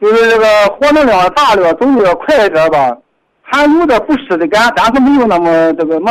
[0.00, 2.98] 就是这个活动量大了，走的快一点吧，
[3.40, 6.10] 还有点不适的感，但是没有那么这个嘛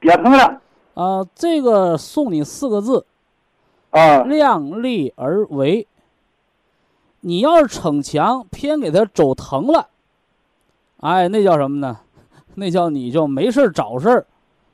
[0.00, 0.60] 憋疼了。
[0.92, 3.06] 啊，这个送你四个字，
[3.88, 5.88] 啊，量力而为。
[7.20, 9.88] 你要是逞强，偏给他走疼了，
[11.00, 12.00] 哎，那叫什么呢？
[12.56, 14.26] 那叫你就没事找事儿，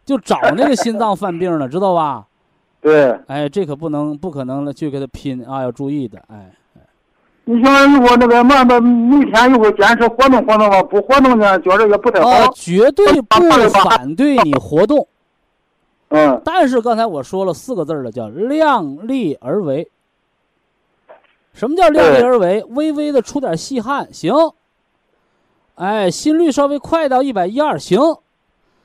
[0.05, 2.27] 就找那个心脏犯病了，知道吧？
[2.81, 6.51] 对，哎，这可不能不可能了去给他拼啊，要注意的，哎。
[7.45, 12.31] 你像如果那个慢慢每天一会坚持活动活动吧，不活动呢，觉着也不太好。
[12.31, 13.41] 啊，绝对不
[13.83, 15.09] 反对你活动。
[16.11, 16.41] 嗯。
[16.45, 19.91] 但是刚才我说了四个字了，叫量力而为。
[21.53, 22.65] 什么叫量力而为？
[22.69, 24.33] 微微的出点细汗行。
[25.75, 27.99] 哎，心率稍微快到一百一二行。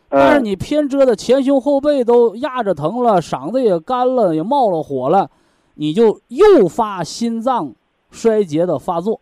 [0.10, 5.30] 但是你偏折的前胸后背都压着疼了，嗓子也干了，也冒了火了，
[5.76, 7.74] 你就诱发心脏。
[8.12, 9.20] 衰竭的发作，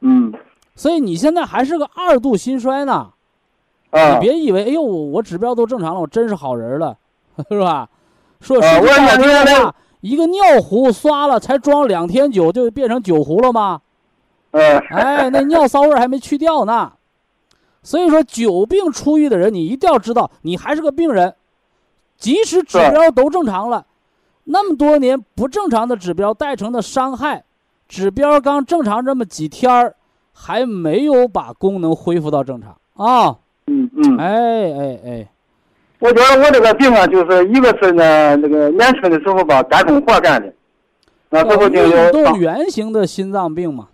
[0.00, 0.32] 嗯，
[0.74, 3.10] 所以你现在还是个二度心衰呢，
[3.90, 6.96] 啊，你别以为哎呦我指标都正常了，我真是好人了，
[7.50, 7.86] 是吧？
[8.40, 13.82] 说实话，一个尿壶刷了才装两天酒就变成酒壶了吗？
[14.52, 16.90] 哎，那尿骚味还没去掉呢。
[17.86, 21.32] 所以说，久病初愈的人，你一定要知道，你还是个病人，
[22.18, 23.86] 即使指标都正常了，
[24.42, 27.44] 那么多年不正常的指标带成的伤害。
[27.88, 29.94] 指标刚正常这么几天儿，
[30.32, 33.36] 还没有把功能恢复到正常啊。
[33.68, 34.18] 嗯嗯。
[34.18, 35.28] 哎哎哎，
[36.00, 40.52] 我觉得我这个病啊，就是一个是呢，那个年轻的时候吧，干重活干的，
[41.30, 43.86] 那时候就运动源型的心脏病嘛。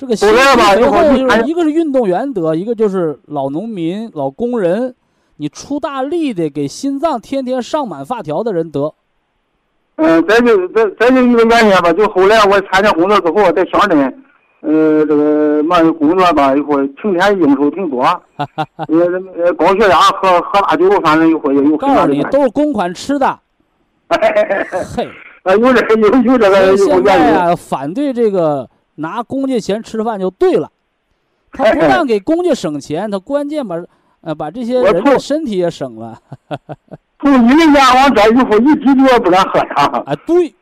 [0.00, 4.94] 这个心肺后就是一个是运动员得，一个就是老农民、老工人，
[5.36, 8.94] 你出大力的给心脏天天上满发条的人得。
[9.96, 14.22] 嗯，再就再再就一个原因吧，就后来我参加工作之后，在乡镇，
[14.62, 18.02] 呃，这个忙工作吧，一会儿成天应酬挺多，
[18.40, 18.86] 呃
[19.36, 21.76] 呃，高血压喝喝大酒，反正一会儿也有。
[21.76, 23.38] 告诉你，都是公款吃的。
[24.08, 25.06] 嘿，
[25.42, 28.66] 啊，有这有有这个现在啊，反对这个
[29.00, 30.70] 拿公家钱吃饭就对了。
[31.52, 33.76] 他不但给公家省钱，他关键把
[34.20, 36.20] 呃把这些人的身体也省了。
[37.18, 40.02] 从你们家往这以后一滴酒也不敢喝茶！
[40.06, 40.54] 哎，对，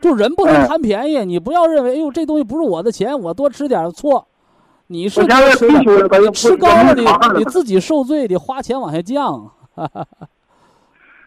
[0.00, 4.26] 就人不能贪便宜，你不要认为，哎呦，这东西不是我的钱，我多吃点错。
[4.88, 5.68] 你是多吃
[6.08, 7.06] 的，吃高了你
[7.38, 9.50] 你自己受罪，得花钱往下降。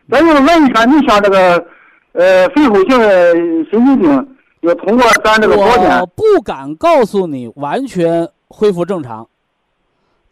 [0.09, 1.65] 咱就问一下，你像这个
[2.13, 4.34] 呃肺后型心肌病，
[4.65, 9.27] 要通过咱这个保险，我不敢告诉你完全恢复正常，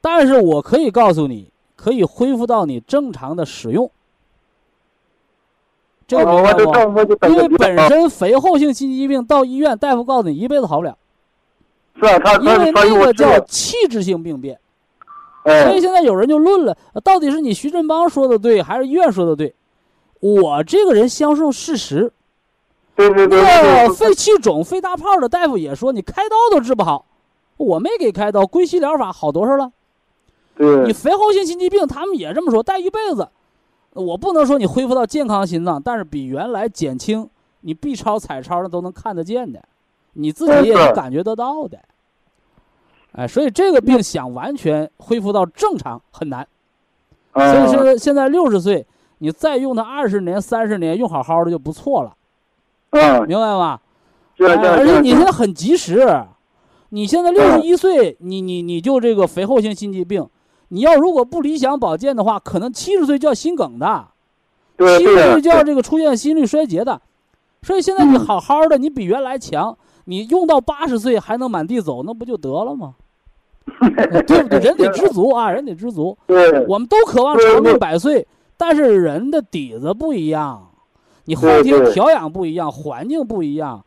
[0.01, 3.89] 但是我可以告诉你，可以恢复到你正常的使用。
[6.05, 7.27] 这个明白不？
[7.29, 10.97] 因为本身肥厚性心肌病到医院，大夫告诉你一辈子好不了。
[11.95, 14.59] 是啊，他因为那个叫器质性病变。
[15.43, 19.53] 所以现在有人就论了，到底是你徐振邦说的对，还是医院说的对？
[20.19, 22.11] 我这个人相信事实。
[22.95, 23.41] 对对对。
[23.41, 27.05] 那个肺气肿、肺大泡的大夫也说，你开刀都治不好。
[27.57, 29.71] 我没给开刀，归西疗法好多少了？
[30.55, 30.85] 对。
[30.85, 33.29] 你肥厚性心肌病，他们也这么说，带一辈子。
[33.93, 37.29] 我不能说你恢复到健康心脏，但是比原来减轻，
[37.61, 39.63] 你 B 超、彩超的都能看得见的，
[40.13, 41.77] 你自己也能感觉得到的。
[43.11, 46.47] 哎，所以这个病想完全恢复到正常很难。
[47.33, 48.85] 所以说现在六十岁，
[49.19, 52.15] 你再用它二十年、三十年，用好好的就不错了。
[52.93, 53.79] 嗯，明白吗？
[54.39, 56.25] 而且你现在很及时，
[56.89, 60.27] 你现在六十一岁，你你你就这个肥厚性心肌病。
[60.69, 64.07] 你要如果不理想保健的话，可能七十岁就要心梗的，
[64.97, 66.99] 七十岁就要这个出现心率衰竭的，
[67.61, 72.95] 所以现在你好好的，你比原来强，你用到八十岁还能满地走，那不就得了吗？
[74.27, 74.59] 对不对？
[74.59, 76.17] 人得知足啊，人得知足。
[76.25, 78.27] 对，我们都渴望长命百岁，
[78.57, 80.69] 但是人的底子不一样，
[81.26, 83.84] 你后天调养不一样，环境不一样。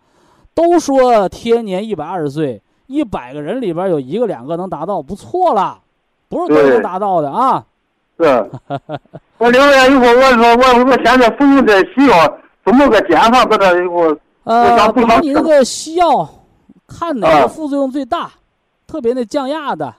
[0.54, 5.80] 都说天年一百二十岁，一百个人里边有一个两个能达到，不错了。
[6.28, 7.64] 不是都能达到的啊！
[8.18, 8.24] 是，
[9.38, 13.44] 我两个月以后，我说我我现在服用这西药，怎么个减法？
[13.44, 16.28] 搁这以后，呃，把你那个西药
[16.88, 18.28] 看哪个副作用最大，
[18.88, 19.94] 特别那降压的，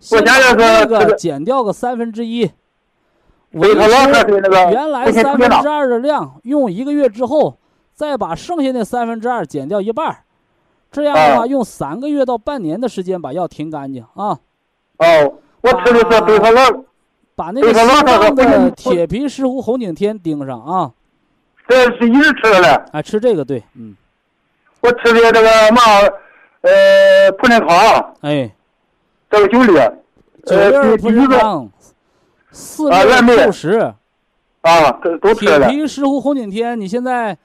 [0.00, 2.50] 先把那个减掉个三分之一，
[3.52, 3.78] 维持
[4.70, 7.56] 原来三分之二的量，用一个月之后，
[7.94, 10.18] 再把剩下那三分之二减掉一半
[10.90, 14.38] 这样的话，用三个月到半年的时间把药停干净啊！
[14.98, 15.34] 哦。
[15.60, 16.84] 我吃的是贝壳乐，
[17.34, 20.92] 把那个西藏的铁皮石斛红景天盯上啊！
[21.66, 22.80] 这是一直吃的嘞。
[22.92, 23.96] 哎，吃这个对，嗯。
[24.80, 25.82] 我吃的这个嘛，
[26.60, 28.14] 呃，普林康。
[28.20, 28.48] 哎。
[29.28, 29.72] 这个酒粒。
[30.46, 31.68] 九粒普林康。
[32.50, 32.96] 四粒
[33.34, 33.92] 六十。
[34.62, 34.90] 啊，
[35.20, 35.68] 都吃了。
[35.68, 37.36] 铁皮石斛红景天，你现在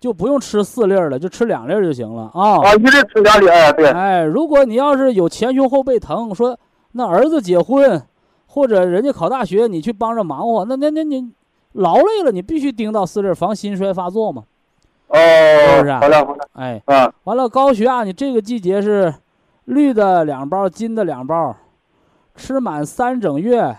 [0.00, 2.58] 就不用吃四粒了，就吃两粒就行了啊。
[2.62, 3.88] 啊，一粒吃两粒，哎，对。
[3.90, 6.58] 哎，如果你要是有前胸后背疼，说。
[6.94, 8.02] 那儿子结婚，
[8.46, 11.32] 或者人家考大学，你去帮着忙活，那那那你
[11.72, 14.42] 劳累了，你必须盯到四粒，防心衰发作嘛。
[15.08, 19.14] 哦，是不是好的好的，哎，啊，完了高血压，你这个季节是
[19.64, 21.56] 绿的两包，金的两包，
[22.36, 23.74] 吃满三整月，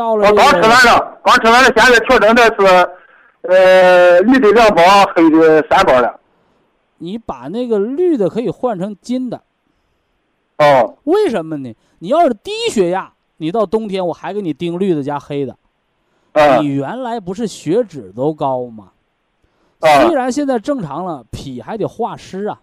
[0.00, 2.90] 到了我刚吃完了，刚吃完了，现在调整的是，
[3.42, 4.82] 呃，绿的两包，
[5.14, 6.18] 黑的三包了。
[6.96, 9.42] 你把那个绿的可以换成金的，
[10.56, 11.76] 哦，为什么呢？
[11.98, 15.54] 你要是低血压，你到冬天我还给你盯绿的加黑的，
[16.32, 18.92] 嗯你原来不是血脂都高吗？
[19.80, 22.58] 啊虽，然现在正常了，脾还得化湿啊，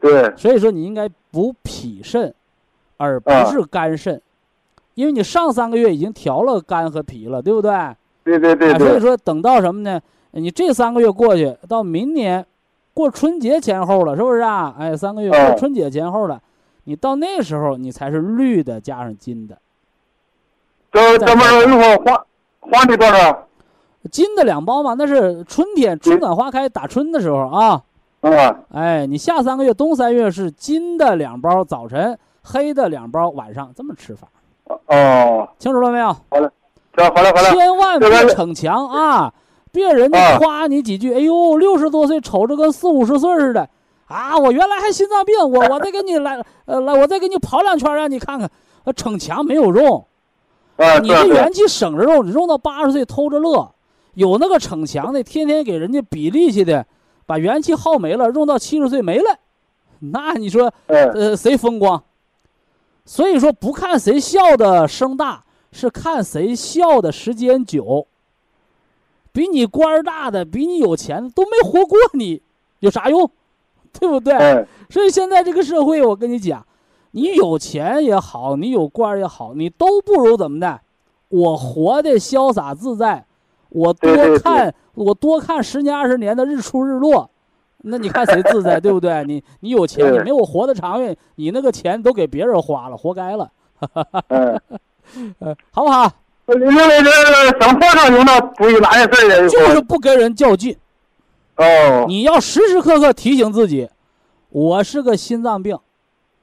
[0.00, 2.32] 对，所以说你应该补脾肾，
[2.98, 4.22] 而不啊是肝肾，
[4.94, 7.72] 因为你上三个月已经调了肝和脾了，对不对？
[8.24, 10.00] 对对对啊，所以，说等到什么呢？
[10.32, 12.44] 你这三个月过去，到明年
[12.94, 14.74] 过春节前后了，是不是啊？
[14.78, 16.40] 哎，三个月嗯过春节前后了，
[16.84, 19.58] 你到那时候你才是绿的加上金的，
[20.92, 22.26] 这这么说以后黄
[22.60, 23.48] 黄的多少？
[24.10, 27.82] 金的两包嘛，那是春天春暖花开打春的时候啊。
[28.20, 34.28] 啊，哎，你下三个月冬三月是金的两包早晨，黑的两包晚上，这么吃法，
[34.86, 36.16] 哦，清楚了没有？
[36.94, 39.32] 这好了好了，千万这个别逞强啊！
[39.72, 43.66] 别人家啊夸你几句，哎呦，六十多岁瞅着跟四五十岁似的
[44.08, 44.36] 啊！
[44.36, 48.50] 我原来还心脏病，我 我再给你来，呃，来，我再给你跑两圈，让你看看，
[48.84, 50.06] 呃，逞强没有用，
[50.76, 53.72] 啊，你这元气省着用，你用到八十岁偷着乐。
[54.12, 56.84] 有那个逞强的，天天给人家比力气的，
[57.24, 59.38] 把元气耗没了，用到七十岁没了，
[60.00, 62.02] 那你说嗯呃，谁风光？
[63.04, 68.06] 所以说，不看谁笑的声大，是看谁笑的时间久。
[69.32, 72.42] 比你官儿大的，比你有钱的都没活过你，
[72.80, 73.30] 有啥用？
[73.98, 74.34] 对不对？
[74.34, 76.66] 嗯所以现在这个社会，我跟你讲，
[77.12, 80.80] 你有钱也好，你有官儿也好，你都不如怎么的？
[81.28, 83.24] 我活的潇洒自在，
[83.70, 87.30] 我多看我多看十年二十年的日出日落，
[87.82, 89.24] 那你看谁自在，对不对？
[89.24, 93.50] 你你有钱，你没有活得长远，你那个钱都给别人花了，活该了，
[94.28, 94.60] 嗯，
[95.40, 96.10] 呃，好不好？
[96.46, 97.10] 因为这
[97.60, 100.76] 生活上有那不一哪些事儿就是不跟人较劲，
[101.56, 103.88] 哦，你要时时刻刻提醒自己，
[104.50, 105.78] 我是个心脏病，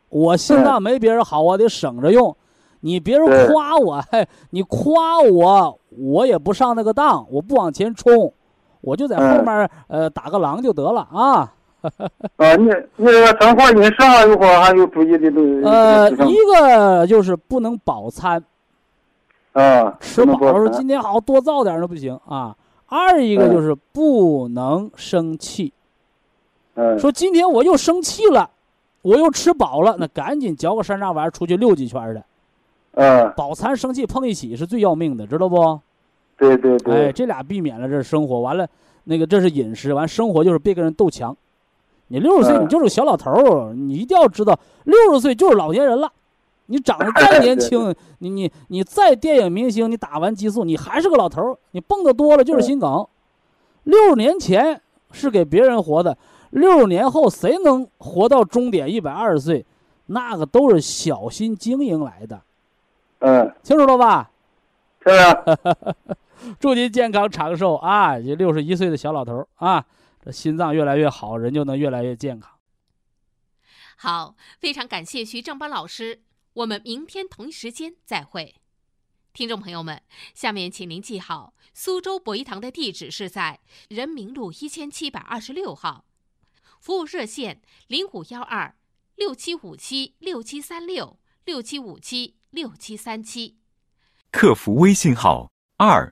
[0.10, 2.36] 我心脏没别人好，我得省着用。
[2.82, 8.34] 你别人夸我，嘿，你夸我，我也不上那个当，我不往前冲，
[8.82, 11.54] 我就在后面、呃打个狼就得了啊。
[12.36, 12.66] 啊，你
[12.98, 18.44] 你这个上有会还有注意的都呃，一个就是不能饱餐，
[19.54, 22.54] 啊，吃饱了说今天好多造点儿那不行啊。
[22.88, 25.72] 二一个嗯就是不能生气，
[26.74, 28.50] 嗯说今天我又生气了，
[29.02, 32.24] 我又吃饱了，那赶紧嚼个山楂丸出去溜几圈儿的。
[32.96, 35.80] 嗯，饱餐生气碰一起是最要命的，知道不？
[36.40, 38.40] 对对对哎，对，这俩避免了，这是生活。
[38.40, 38.68] 完了，
[39.04, 41.36] 那个这是饮食，完生活就是别跟人斗强。
[42.08, 46.12] 你六十岁，嗯你就是个小老头儿，你一定要知道，六十岁就是老年人了。
[46.68, 51.58] 你长得再年轻，你你你再电影明星，你打完激素，你还是个老头儿。
[51.72, 53.06] 你蹦的多了就是心梗。
[53.84, 54.80] 六十年前
[55.12, 56.18] 是给别人活的，
[56.52, 59.66] 六十年后谁能活到终点一百二十岁？
[60.06, 62.42] 那个都是小心经营来的，
[63.20, 64.30] 嗯，清楚了吧？
[65.02, 65.34] 是啊，
[66.60, 68.20] 祝您健康长寿啊！
[68.20, 69.86] 这六十一岁的小老头儿啊，
[70.24, 72.52] 这心脏越来越好，人就能越来越健康。
[73.98, 76.24] 好，非常感谢徐正邦老师，
[76.54, 78.56] 我们明天同一时间再会。
[79.34, 80.02] 听众朋友们，
[80.34, 83.60] 下面请您记好，苏州博一堂的地址是在
[83.90, 86.06] 人民路一千七百二十六号，
[86.80, 88.76] 服务热线零五幺二
[89.16, 93.58] 六七五七六七三六六七五七六七三七。
[94.32, 96.12] 客服微信号二